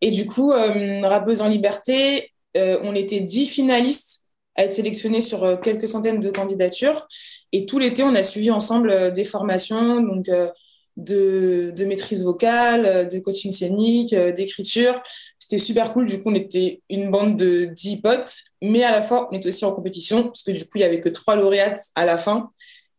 [0.00, 4.25] Et du coup, Rappeuse en liberté, on était dix finalistes
[4.56, 7.06] à être sélectionné sur euh, quelques centaines de candidatures.
[7.52, 10.48] Et tout l'été, on a suivi ensemble euh, des formations donc, euh,
[10.96, 15.00] de, de maîtrise vocale, de coaching scénique, d'écriture.
[15.38, 16.06] C'était super cool.
[16.06, 19.48] Du coup, on était une bande de 10 potes, mais à la fois, on était
[19.48, 22.16] aussi en compétition, parce que du coup, il n'y avait que trois lauréates à la
[22.16, 22.50] fin.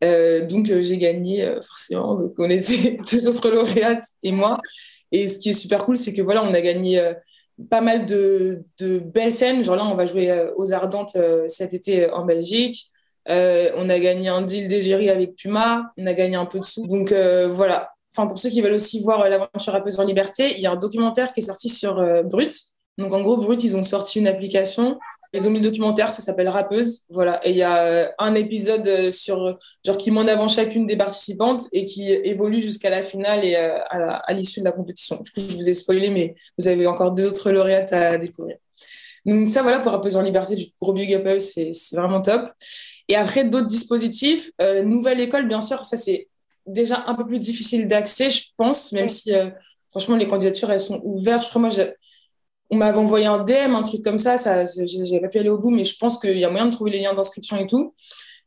[0.02, 2.16] donc, j'ai gagné forcément.
[2.16, 4.62] Donc, on était deux autres lauréates et moi.
[5.12, 7.02] Et ce qui est super cool, c'est que voilà, on a gagné
[7.70, 9.64] pas mal de, de, belles scènes.
[9.64, 12.92] Genre là, on va jouer euh, aux Ardentes euh, cet été euh, en Belgique.
[13.28, 15.92] on a gagné un deal d'égérie avec Puma.
[15.98, 16.88] On a gagné un peu de sous.
[16.88, 17.92] Donc voilà.
[18.16, 20.76] Enfin, pour ceux qui veulent aussi voir l'aventure rappeuse en liberté, il y a un
[20.76, 22.54] documentaire qui est sorti sur Brut.
[22.98, 24.98] Donc en gros, Brut, ils ont sorti une application
[25.34, 27.06] et donc le documentaire, ça s'appelle Rappeuse.
[27.10, 27.46] Voilà.
[27.46, 30.86] Et il y a euh, un épisode euh, sur, genre, qui met en avant chacune
[30.86, 35.22] des participantes et qui évolue jusqu'à la finale et euh, à l'issue de la compétition.
[35.24, 38.58] Du coup, je vous ai spoilé, mais vous avez encore deux autres lauréates à découvrir.
[39.28, 42.50] Donc ça, voilà, pour Rappeuse en Liberté, du gros big up c'est vraiment top.
[43.10, 44.52] Et après, d'autres dispositifs.
[44.62, 46.30] Euh, nouvelle école, bien sûr, ça c'est
[46.66, 49.50] déjà un peu plus difficile d'accès, je pense, même si euh,
[49.90, 51.44] franchement les candidatures elles sont ouvertes.
[51.44, 51.70] Je crois moi,
[52.70, 55.58] on m'avait envoyé un DM, un truc comme ça, ça j'ai pas pu aller au
[55.58, 57.94] bout, mais je pense qu'il y a moyen de trouver les liens d'inscription et tout.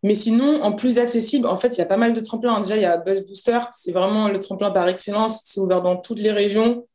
[0.02, 2.60] Mais sinon, en plus accessible, en fait, il y a pas mal de tremplins.
[2.60, 5.42] Déjà, il y a Buzz Booster, c'est vraiment le tremplin par excellence.
[5.44, 6.86] C'est ouvert dans toutes les régions.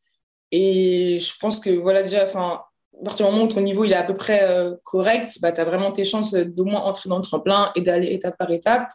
[0.51, 2.61] Et je pense que, voilà, déjà, enfin,
[2.99, 5.51] à partir du moment où ton niveau il est à peu près euh, correct, bah,
[5.51, 8.49] tu as vraiment tes chances d'au moins entrer dans le tremplin et d'aller étape par
[8.51, 8.89] étape.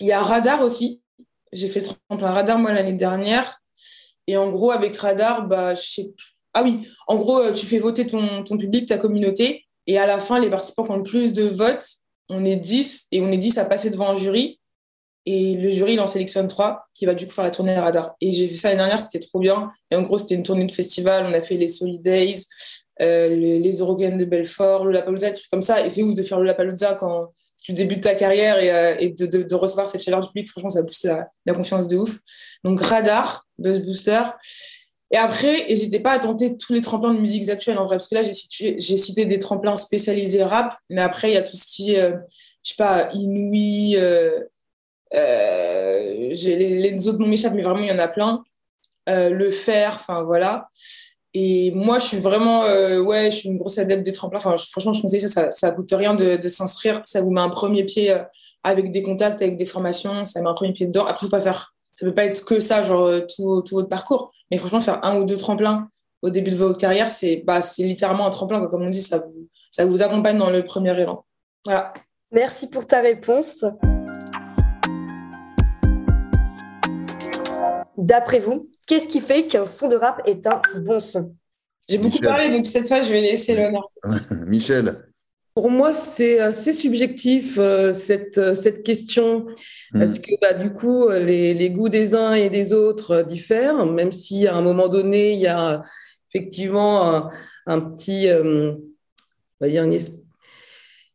[0.00, 1.00] Il y a Radar aussi.
[1.52, 3.62] J'ai fait le tremplin Radar, moi, l'année dernière.
[4.26, 6.12] Et en gros, avec Radar, bah, je sais
[6.54, 9.64] Ah oui, en gros, euh, tu fais voter ton, ton public, ta communauté.
[9.86, 11.84] Et à la fin, les participants qui ont le plus de votes,
[12.28, 14.60] on est 10 et on est 10 à passer devant un jury.
[15.24, 18.16] Et le jury, il en sélectionne trois qui va du coup faire la tournée radar.
[18.20, 19.70] Et j'ai fait ça l'année dernière, c'était trop bien.
[19.90, 21.24] Et en gros, c'était une tournée de festival.
[21.26, 22.46] On a fait les Solid Days,
[23.00, 25.84] euh, les, Eurogames de Belfort, le Lapalooza, des trucs comme ça.
[25.84, 29.54] Et c'est ouf de faire le Lapalooza quand tu débutes ta carrière et, euh, de,
[29.54, 30.50] recevoir cette chaleur du public.
[30.50, 32.18] Franchement, ça booste la, la confiance de ouf.
[32.64, 34.22] Donc, radar, Buzz Booster.
[35.12, 38.08] Et après, n'hésitez pas à tenter tous les tremplins de musiques actuelles en vrai, parce
[38.08, 41.66] que là, j'ai cité des tremplins spécialisés rap, mais après, il y a tout ce
[41.66, 42.16] qui est, euh,
[42.64, 44.40] je sais pas, Inouï, euh,
[45.14, 48.42] euh, les, autres noms m'échappent, mais vraiment, il y en a plein.
[49.06, 50.68] le fer, enfin voilà.
[51.34, 54.38] Et moi, je suis vraiment, ouais, je suis une grosse adepte des tremplins.
[54.38, 57.02] Franchement, je conseille ça, ça, ça coûte rien de, s'inscrire.
[57.04, 58.16] Ça vous met un premier pied
[58.64, 61.04] avec des contacts, avec des formations, ça met un premier pied dedans.
[61.04, 63.76] Après, il faut pas faire ça peut pas être que ça, genre euh, tout, tout
[63.76, 64.32] votre parcours.
[64.50, 65.88] Mais franchement, faire un ou deux tremplins
[66.22, 68.66] au début de votre carrière, c'est bah, littéralement un tremplin.
[68.66, 71.24] Comme on dit, ça vous, ça vous accompagne dans le premier élan.
[71.64, 71.92] Voilà.
[72.30, 73.64] Merci pour ta réponse.
[77.98, 81.34] D'après vous, qu'est-ce qui fait qu'un son de rap est un bon son?
[81.88, 83.90] J'ai beaucoup parlé, donc cette fois, je vais laisser l'honneur.
[84.46, 85.11] Michel.
[85.54, 89.46] Pour moi, c'est assez subjectif, euh, cette, euh, cette question,
[89.92, 89.98] hmm.
[89.98, 94.12] parce que bah, du coup, les, les, goûts des uns et des autres diffèrent, même
[94.12, 95.84] si à un moment donné, il y a
[96.30, 97.30] effectivement
[97.66, 99.98] un, petit, euh, on va dire une,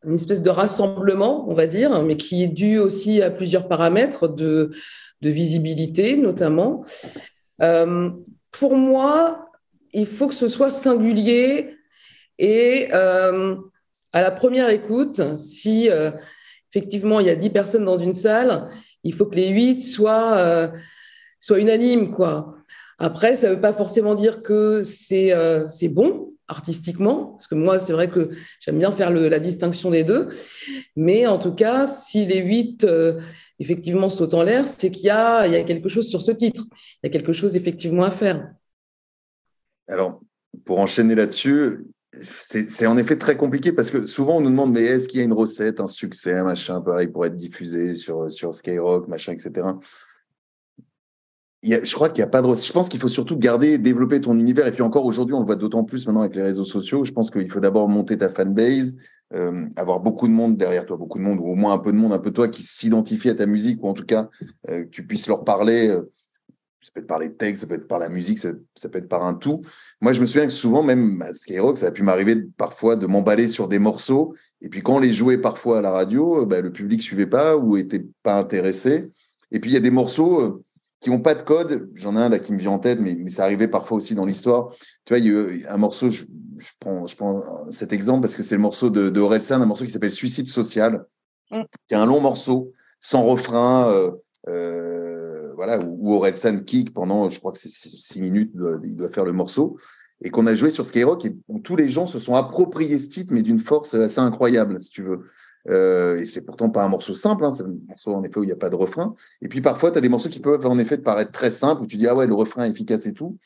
[0.04, 4.28] une, espèce de rassemblement, on va dire, mais qui est dû aussi à plusieurs paramètres
[4.28, 4.71] de,
[5.21, 6.86] de visibilité, notamment.
[7.62, 8.12] Euh,
[8.52, 9.50] pour moi,
[9.93, 11.76] il faut que ce soit singulier
[12.38, 13.56] et euh,
[14.13, 16.12] à la première écoute, si euh,
[16.72, 18.70] effectivement il y a 10 personnes dans une salle,
[19.04, 20.67] il faut que les 8 soient, euh,
[21.39, 22.12] soient unanimes.
[22.12, 22.56] Quoi.
[23.00, 27.56] Après, ça ne veut pas forcément dire que c'est euh, c'est bon artistiquement, parce que
[27.56, 28.30] moi, c'est vrai que
[28.62, 30.30] j'aime bien faire la distinction des deux.
[30.96, 32.88] Mais en tout cas, si les 8
[33.60, 36.63] effectivement sautent en l'air, c'est qu'il y y a quelque chose sur ce titre.
[36.72, 38.50] Il y a quelque chose effectivement à faire.
[39.89, 40.22] Alors,
[40.63, 41.86] pour enchaîner là-dessus,
[42.22, 45.22] c'est en effet très compliqué parce que souvent on nous demande mais est-ce qu'il y
[45.22, 49.34] a une recette, un succès, un machin pareil pour être diffusé sur, sur Skyrock, machin,
[49.34, 49.67] etc.
[51.63, 52.65] je crois qu'il n'y a pas de recette.
[52.65, 54.67] Je pense qu'il faut surtout garder, développer ton univers.
[54.67, 57.04] Et puis encore aujourd'hui, on le voit d'autant plus maintenant avec les réseaux sociaux.
[57.04, 58.96] Je pense qu'il faut d'abord monter ta fanbase,
[59.34, 61.91] euh, avoir beaucoup de monde derrière toi, beaucoup de monde, ou au moins un peu
[61.91, 64.30] de monde, un peu toi qui s'identifie à ta musique, ou en tout cas
[64.70, 65.89] euh, que tu puisses leur parler.
[65.89, 66.10] Euh,
[66.88, 69.10] ça peut être par les textes, ça peut être par la musique, ça, peut être
[69.10, 69.62] par un tout.
[70.00, 73.06] Moi, je me souviens que souvent, même à Skyrock, ça a pu m'arriver parfois de
[73.08, 74.36] m'emballer sur des morceaux.
[74.62, 77.28] Et puis, quand on les jouait parfois à la radio, bah, le public ne suivait
[77.28, 79.12] pas ou était pas intéressé.
[79.52, 80.63] Et puis, il y a des morceaux euh,
[81.02, 81.89] qui n'ont pas de code.
[81.93, 84.15] J'en ai un là qui me vient en tête, mais, mais ça arrivait parfois aussi
[84.15, 84.69] dans l'histoire.
[85.04, 86.23] Tu vois, il y a eu un morceau, je,
[86.80, 89.84] prends, je prends cet exemple parce que c'est le morceau de, de Orelsan, un morceau
[89.84, 91.06] qui s'appelle Suicide social,
[91.52, 91.63] mm.
[91.89, 92.71] qui est un long morceau,
[93.02, 93.89] sans refrain.
[93.89, 94.12] Euh,
[94.47, 95.16] euh,
[95.58, 98.54] voilà, où, Orelsan kick pendant, je crois que c'est six minutes,
[98.86, 99.78] il doit faire le morceau,
[100.24, 103.10] et qu'on a joué sur Skyrock, et où tous les gens se sont appropriés ce
[103.10, 105.26] titre, mais d'une force assez incroyable, si tu veux.
[105.70, 108.43] Euh, et c'est pourtant pas un morceau simple, hein, c'est un morceau en effet où
[108.43, 109.15] il n'y a pas de refrain.
[109.41, 111.82] Et puis parfois, tu as des morceaux qui peuvent en effet te paraître très simples,
[111.82, 113.38] où tu dis, ah ouais, le refrain est efficace et tout,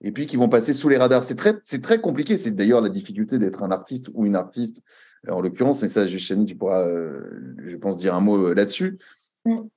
[0.00, 1.22] et puis qui vont passer sous les radars.
[1.22, 2.36] C'est très, très compliqué.
[2.38, 4.82] C'est d'ailleurs la difficulté d'être un artiste ou une artiste,
[5.28, 7.20] en l'occurrence, mais ça, Chani, tu pourras, euh,
[7.66, 8.98] je pense, dire un mot euh, là-dessus.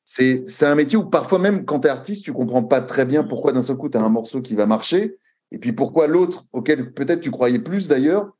[0.03, 3.23] C'est un métier où parfois même quand tu es artiste, tu comprends pas très bien
[3.23, 5.17] pourquoi d'un seul coup tu as un morceau qui va marcher
[5.51, 8.31] et puis pourquoi l'autre, auquel peut-être tu croyais plus d'ailleurs,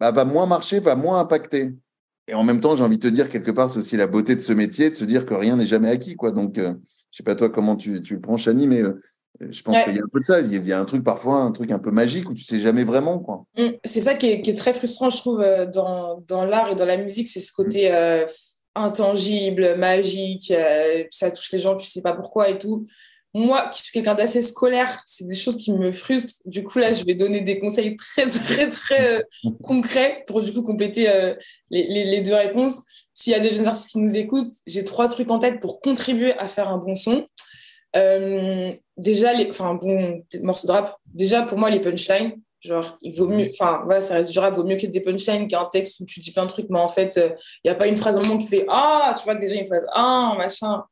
[0.00, 1.74] bah, va moins marcher, va moins impacter.
[2.28, 4.34] Et en même temps, j'ai envie de te dire, quelque part, c'est aussi la beauté
[4.34, 6.16] de ce métier, de se dire que rien n'est jamais acquis.
[6.16, 6.32] Quoi.
[6.32, 6.74] Donc, euh,
[7.12, 9.00] je sais pas toi comment tu, tu le prends, Chani, mais euh,
[9.50, 10.40] je pense qu'il y a un peu de ça.
[10.40, 12.84] Il y a un truc parfois, un truc un peu magique où tu sais jamais
[12.84, 13.20] vraiment.
[13.20, 13.44] quoi.
[13.56, 13.76] Mm.
[13.84, 16.96] C'est ça qui est, très frustrant, je trouve, euh, dans, dans l'art et dans la
[16.96, 17.90] musique, c'est ce côté
[18.76, 22.86] intangible, magique, euh, ça touche les gens, tu sais pas pourquoi et tout.
[23.34, 26.42] moi, qui suis quelqu'un d'assez scolaire, c'est des choses qui me frustrent.
[26.46, 30.52] Du coup, là, je vais donner des conseils très, très, très euh, concrets pour du
[30.52, 31.34] coup compléter euh,
[31.70, 32.82] les, deux réponses.
[33.12, 35.80] S'il y a des jeunes artistes qui nous écoutent, j'ai trois trucs en tête pour
[35.80, 37.24] contribuer à faire un bon son.
[38.96, 40.96] Déjà, enfin, bon, morceau de rap.
[41.06, 42.32] Déjà, pour moi, les punchlines,
[42.66, 45.48] genre, il vaut mieux, enfin, voilà, ça reste du rap, vaut mieux que des punchlines
[45.48, 47.86] qu'un texte où tu dis plein de trucs, mais en fait, il n'y a pas
[47.86, 50.82] une phrase un moment qui fait Ah, tu vois, déjà une phrase Ah, machin.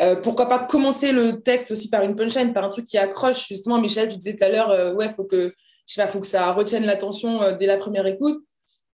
[0.00, 3.46] Euh, pourquoi pas commencer le texte aussi par une punchline, par un truc qui accroche.
[3.48, 5.52] Justement, Michel, tu disais tout à l'heure, euh, ouais, faut que,
[5.86, 8.42] je sais pas, faut que ça retienne l'attention euh, dès la première écoute.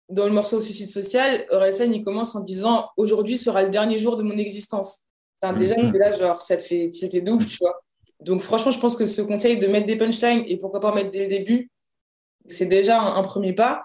[0.08, 4.16] Dans le morceau Suicide social, Orelsan, il commence en disant Aujourd'hui sera le dernier jour
[4.16, 5.04] de mon existence.
[5.56, 7.80] déjà, mm là, genre, ça te fait tilter double, tu vois.
[8.20, 10.94] Donc, franchement, je pense que ce conseil de mettre des punchlines et pourquoi pas en
[10.94, 11.70] mettre dès le début,
[12.48, 13.84] c'est déjà un, premier pas.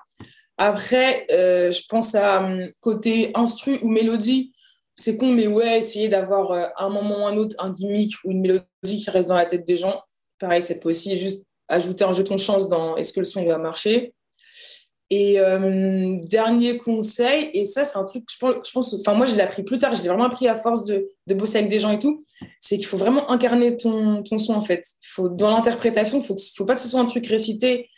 [0.57, 4.53] Après, je pense à hum, côté instru ou mélodie
[4.95, 8.31] c'est con, mais ouais, essayer d'avoir euh, un moment ou un autre un gimmick ou
[8.31, 10.01] une mélodie qui reste dans la tête des gens.
[10.39, 11.17] Pareil, c'est possible.
[11.17, 14.13] Juste ajouter un jeton de chance dans est-ce que le son va marcher?
[15.09, 19.35] Et euh, dernier conseil, et ça, c'est un truc, je pense, je enfin, moi, je
[19.35, 21.77] l'ai appris plus tard, je l'ai vraiment appris à force de, de, bosser avec des
[21.77, 22.25] gens et tout,
[22.59, 24.83] c'est qu'il faut vraiment incarner ton, ton son, en fait.
[25.19, 27.89] Dans l'interprétation, il faut, faut pas que ce soit un truc récité.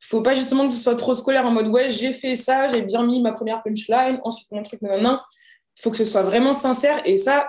[0.00, 2.82] Faut pas justement que ce soit trop scolaire en mode, ouais, j'ai fait ça, j'ai
[2.82, 5.18] bien mis ma première punchline, ensuite mon truc, non, non.
[5.80, 7.00] Faut que ce soit vraiment sincère.
[7.04, 7.48] Et ça,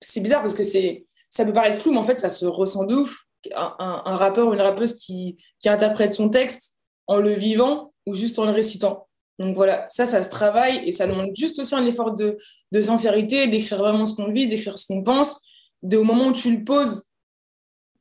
[0.00, 2.84] c'est bizarre parce que c'est, ça peut paraître flou, mais en fait, ça se ressent
[2.84, 3.24] de ouf.
[3.54, 8.38] Un, rappeur ou une rappeuse qui, qui interprète son texte en le vivant ou juste
[8.38, 9.08] en le récitant.
[9.38, 12.36] Donc voilà, ça, ça se travaille et ça demande juste aussi un effort de,
[12.72, 15.42] de sincérité, d'écrire vraiment ce qu'on vit, d'écrire ce qu'on pense,
[15.82, 17.04] de, au moment où tu le poses,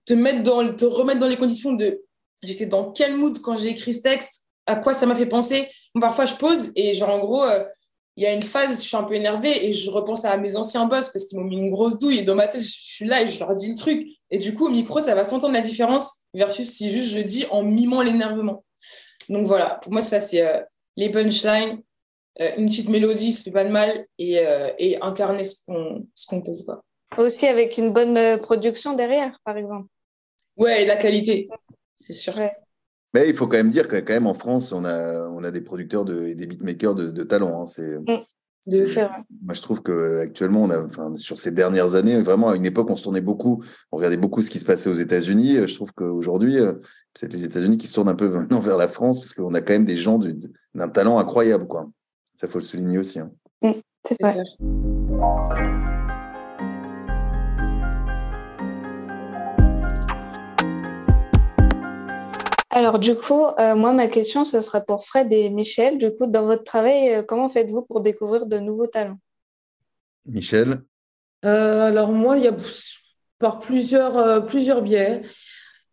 [0.05, 2.01] te, mettre dans, te remettre dans les conditions de
[2.43, 5.67] j'étais dans quel mood quand j'ai écrit ce texte, à quoi ça m'a fait penser?
[5.99, 7.63] parfois, je pose et genre, en gros, euh,
[8.15, 10.55] il y a une phase, je suis un peu énervée et je repense à mes
[10.55, 13.05] anciens boss parce qu'ils m'ont mis une grosse douille et dans ma tête, je suis
[13.05, 14.07] là et je leur dis le truc.
[14.31, 17.45] Et du coup, au micro, ça va s'entendre la différence versus si juste je dis
[17.51, 18.63] en mimant l'énervement.
[19.29, 20.61] Donc voilà, pour moi, ça, c'est euh,
[20.95, 21.81] les punchlines,
[22.41, 24.43] euh, une petite mélodie, ça fait pas de mal et,
[24.79, 26.65] et incarner ce qu'on pose.
[26.65, 26.83] Quoi.
[27.17, 29.87] Aussi avec une bonne production derrière, par exemple.
[30.57, 31.47] Ouais, et la qualité,
[31.97, 32.33] c'est sûr.
[33.13, 35.51] Mais il faut quand même dire que quand même en France, on a, on a
[35.51, 37.61] des producteurs de, et des beatmakers de, de talent.
[37.61, 37.65] Hein.
[37.65, 38.19] C'est, mm.
[38.67, 39.23] de faire.
[39.43, 42.89] Moi, je trouve qu'actuellement, on a, enfin, sur ces dernières années, vraiment, à une époque,
[42.89, 45.67] on se tournait beaucoup, on regardait beaucoup ce qui se passait aux États-Unis.
[45.67, 46.73] Je trouve qu'aujourd'hui, euh,
[47.15, 49.61] c'est les États-Unis qui se tournent un peu maintenant vers la France, parce qu'on a
[49.61, 50.19] quand même des gens
[50.75, 51.67] d'un talent incroyable.
[51.67, 51.89] Quoi.
[52.35, 53.19] Ça, faut le souligner aussi.
[53.19, 53.31] Hein.
[53.61, 53.71] Mm,
[54.07, 54.37] c'est vrai.
[62.77, 65.97] Alors du coup, euh, moi, ma question, ce sera pour Fred et Michel.
[65.97, 69.17] Du coup, dans votre travail, euh, comment faites-vous pour découvrir de nouveaux talents?
[70.27, 70.81] Michel?
[71.43, 72.55] Euh, Alors moi, il y a
[73.39, 75.21] par plusieurs, plusieurs biais.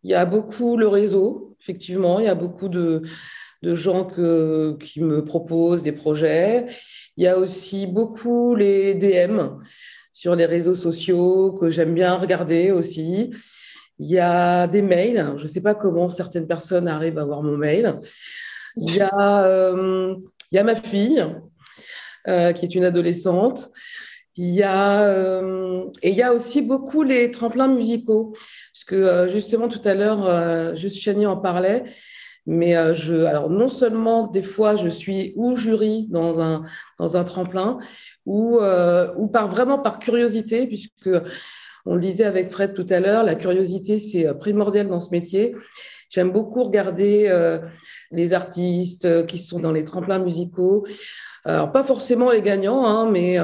[0.03, 2.19] Il y a beaucoup le réseau, effectivement.
[2.19, 3.01] Il y a beaucoup de,
[3.63, 6.67] gens qui me proposent des projets.
[7.17, 9.39] Il y a aussi beaucoup les DM
[10.13, 13.31] sur les réseaux sociaux que j'aime bien regarder aussi.
[13.99, 15.33] Il y a des mails.
[15.37, 17.99] Je ne sais pas comment certaines personnes arrivent à voir mon mail.
[18.77, 20.15] Il y a, euh,
[20.51, 21.25] il y a ma fille,
[22.27, 23.69] euh, qui est une adolescente.
[24.35, 28.33] Il y a, euh, et il y a aussi beaucoup les tremplins musicaux.
[28.73, 31.85] Parce que justement, tout à l'heure, juste Chani en parlait.
[32.47, 36.63] Mais je, alors non seulement des fois je suis ou jury dans un,
[36.99, 37.79] dans un tremplin,
[38.27, 38.59] ou,
[39.17, 41.09] ou par, vraiment par curiosité, puisque
[41.85, 45.11] on le disait avec Fred tout à l'heure, la curiosité, c'est euh, primordial dans ce
[45.11, 45.55] métier.
[46.09, 47.59] J'aime beaucoup regarder euh,
[48.11, 50.85] les artistes euh, qui sont dans les tremplins musicaux.
[51.43, 53.37] Alors, pas forcément les gagnants, hein, mais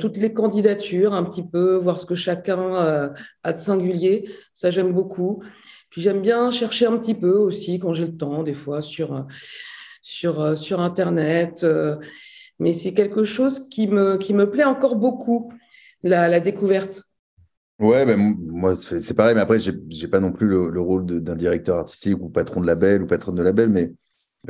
[0.00, 4.30] toutes les candidatures, un petit peu, voir ce que chacun a de singulier.
[4.54, 5.42] Ça, j'aime beaucoup.
[5.90, 9.26] Puis j'aime bien chercher un petit peu aussi, quand j'ai le temps, des fois, sur,
[10.00, 11.66] sur, sur Internet.
[12.58, 15.52] mais c'est quelque chose qui me, qui me plaît encore beaucoup,
[16.02, 17.02] la, la découverte.
[17.80, 21.34] Ouais, ben, moi, c'est pareil, mais après, j'ai pas non plus le, le rôle d'un
[21.34, 23.92] directeur artistique ou patron de label ou patronne de label, mais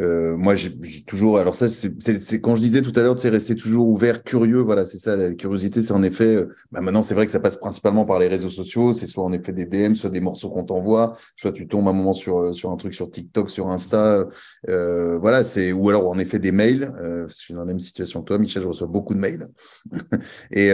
[0.01, 0.73] euh, moi, j'ai
[1.07, 1.39] toujours.
[1.39, 4.59] Alors ça, c'est quand je disais tout à l'heure, c'est rester toujours ouvert, curieux.
[4.59, 5.17] Voilà, c'est ça.
[5.17, 6.37] La curiosité, c'est en effet.
[6.37, 8.93] Euh, bah maintenant, c'est vrai que ça passe principalement par les réseaux sociaux.
[8.93, 11.93] C'est soit en effet des DM, soit des morceaux qu'on t'envoie, soit tu tombes un
[11.93, 14.27] moment sur euh, sur un truc sur TikTok, sur Insta.
[14.69, 16.93] Euh, voilà, c'est ou alors en effet des mails.
[17.01, 18.63] Euh, je suis dans la même situation que toi, Michel.
[18.63, 19.49] Je reçois beaucoup de mails.
[20.51, 20.71] Et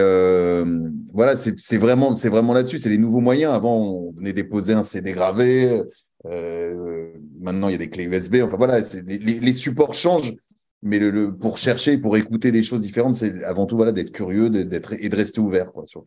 [1.12, 2.78] voilà, c'est vraiment c'est vraiment là-dessus.
[2.78, 3.52] C'est les nouveaux moyens.
[3.52, 5.82] Avant, on venait déposer un CD gravé.
[6.26, 8.36] Euh, maintenant, il y a des clés USB.
[8.42, 10.34] Enfin voilà, les, supports changent,
[10.82, 11.00] mais
[11.40, 15.16] pour chercher, pour écouter des choses différentes, c'est avant tout voilà d'être curieux, et de
[15.16, 15.86] rester ouvert quoi.
[15.86, 16.04] Sur...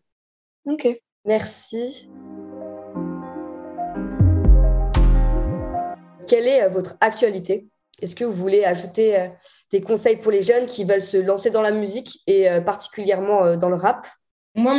[0.65, 0.87] Ok,
[1.25, 2.09] merci.
[6.27, 7.67] Quelle est euh, votre actualité?
[8.01, 9.27] Est-ce que vous voulez ajouter euh,
[9.71, 13.69] des conseils pour les jeunes qui veulent se lancer dans la musique et particulièrement dans
[13.69, 14.07] le rap?
[14.55, 14.75] Moi,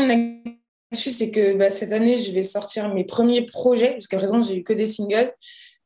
[0.95, 3.95] c'est que bah, cette année, je vais sortir mes premiers projets.
[3.97, 5.33] Jusqu'à présent, j'ai eu que des singles.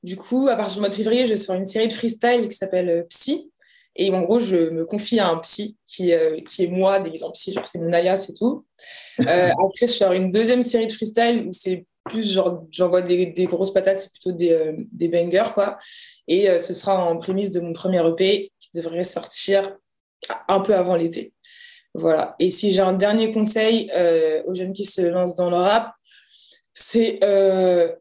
[0.03, 2.49] Du coup, à partir du mois de février, je vais faire une série de freestyle
[2.49, 3.51] qui s'appelle Psy.
[3.99, 7.33] Et en gros, je me confie à un psy qui, euh, qui est moi, déguisant
[7.33, 8.65] psy, genre c'est mon alias et tout.
[9.27, 13.27] Euh, après, je sors une deuxième série de freestyle où c'est plus genre, j'envoie des,
[13.27, 15.79] des, grosses patates, c'est plutôt des, euh, des, bangers, quoi.
[16.29, 19.77] Et ce sera en prémisse de mon premier EP qui devrait sortir
[20.47, 21.33] un peu avant l'été.
[21.99, 22.37] Voilà.
[22.39, 23.91] Et si j'ai un dernier conseil
[24.47, 25.93] aux jeunes qui se lancent dans le rap,
[26.73, 27.19] c'est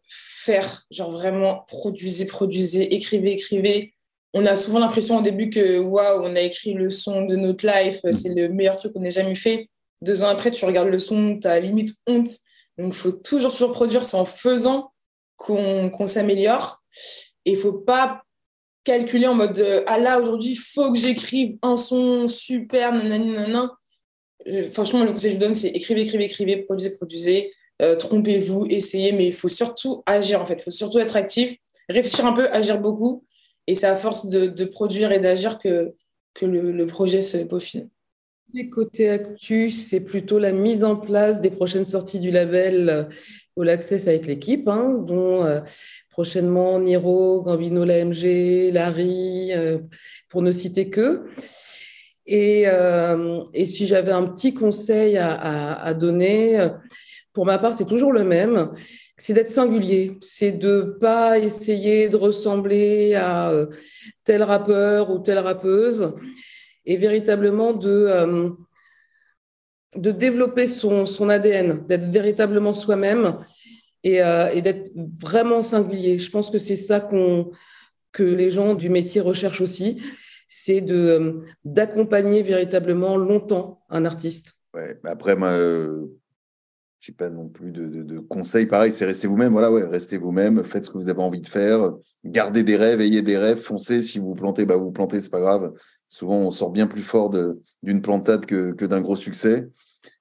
[0.07, 3.93] faire, genre vraiment produisez, produisez, écrivez, écrivez
[4.33, 7.65] on a souvent l'impression au début que waouh, on a écrit le son de notre
[7.65, 9.69] life, c'est le meilleur truc qu'on ait jamais fait.
[10.01, 12.29] Deux ans après, tu regardes le son, tu as limite honte.
[12.77, 14.03] Donc, il faut toujours, toujours produire.
[14.03, 14.91] C'est en faisant
[15.37, 16.83] qu'on s'améliore.
[17.45, 18.21] Et il faut pas
[18.83, 23.71] calculer en mode ah là, aujourd'hui, il faut que j'écrive un son super, nanani, nanana.
[24.47, 27.51] Euh, franchement, le conseil que je donne, c'est écrivez, écrivez, écrivez, produisez, produisez.
[27.81, 30.55] Euh, trompez-vous, essayez, mais il faut surtout agir en fait.
[30.55, 31.57] Il faut surtout être actif,
[31.89, 33.23] réfléchir un peu, agir beaucoup
[33.67, 35.93] et c'est à force de, produire et d'agir que,
[36.33, 37.89] que le, projet se peaufine.
[38.71, 43.07] Côté actu, c'est plutôt la mise en place des prochaines sorties du label
[43.59, 45.59] All Access avec l'équipe, hein, dont euh,
[46.09, 49.79] prochainement Niro, Gambino l'AMG, Larry, euh,
[50.29, 51.25] pour ne citer que.
[52.27, 56.67] Et, euh, et si j'avais un petit conseil à, donner,
[57.33, 58.71] pour ma part, c'est toujours le même
[59.17, 63.65] c'est d'être singulier, c'est de pas essayer de ressembler à euh,
[64.23, 66.13] tel rappeur ou telle rappeuse,
[66.85, 68.49] et véritablement de, euh,
[69.95, 73.39] de développer son, ADN, d'être véritablement soi-même
[74.03, 76.19] et, euh, d'être vraiment singulier.
[76.19, 79.99] Je pense que c'est ça que les gens du métier recherchent aussi,
[80.47, 84.53] c'est de, d'accompagner véritablement longtemps un artiste.
[84.73, 85.51] Ouais, après, moi,
[86.99, 88.65] je n'ai pas non plus de, conseils.
[88.65, 89.51] Pareil, c'est rester vous-même.
[89.51, 91.91] Voilà, ouais, restez vous-même, faites ce que vous avez envie de faire,
[92.25, 94.01] gardez des rêves, ayez des rêves, foncez.
[94.01, 95.73] Si vous vous plantez, bah vous, plantez, c'est pas grave.
[96.09, 97.33] Souvent, on sort bien plus fort
[97.83, 99.69] d'une plantade que, d'un gros succès.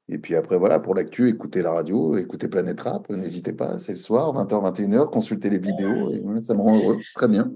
[0.08, 3.92] Et puis après, voilà, pour l'actu, écoutez la radio, écoutez Planète Rap, n'hésitez pas, c'est
[3.92, 6.98] le soir, 20h, 21h, consultez les vidéos, ça me rend heureux.
[7.16, 7.50] Très bien.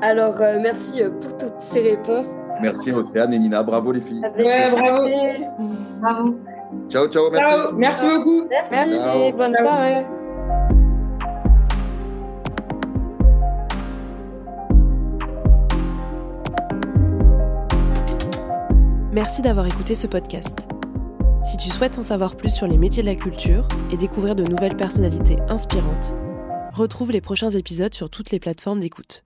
[0.00, 2.28] Alors, euh, merci euh, pour toutes ces réponses.
[2.60, 3.62] Merci Océane et Nina.
[3.62, 4.22] Bravo les filles.
[4.36, 5.08] Ouais, bravo.
[6.00, 6.34] Bravo.
[6.88, 7.30] Ciao, ciao.
[7.30, 7.50] Merci.
[7.50, 7.72] Ciao.
[7.72, 8.44] Merci beaucoup.
[8.70, 9.32] Merci.
[9.32, 10.06] Bonne soirée.
[19.12, 20.68] Merci d'avoir écouté ce podcast.
[21.44, 24.44] Si tu souhaites en savoir plus sur les métiers de la culture et découvrir de
[24.44, 26.14] nouvelles personnalités inspirantes,
[26.72, 29.24] retrouve les prochains épisodes sur toutes les plateformes d'écoute.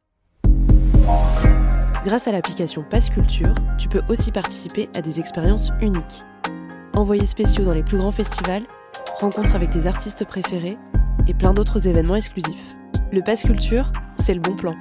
[2.05, 6.22] Grâce à l'application Passe Culture, tu peux aussi participer à des expériences uniques.
[6.94, 8.64] Envoyés spéciaux dans les plus grands festivals,
[9.20, 10.78] rencontres avec tes artistes préférés
[11.26, 12.74] et plein d'autres événements exclusifs.
[13.12, 13.86] Le Passe Culture,
[14.18, 14.74] c'est le bon plan.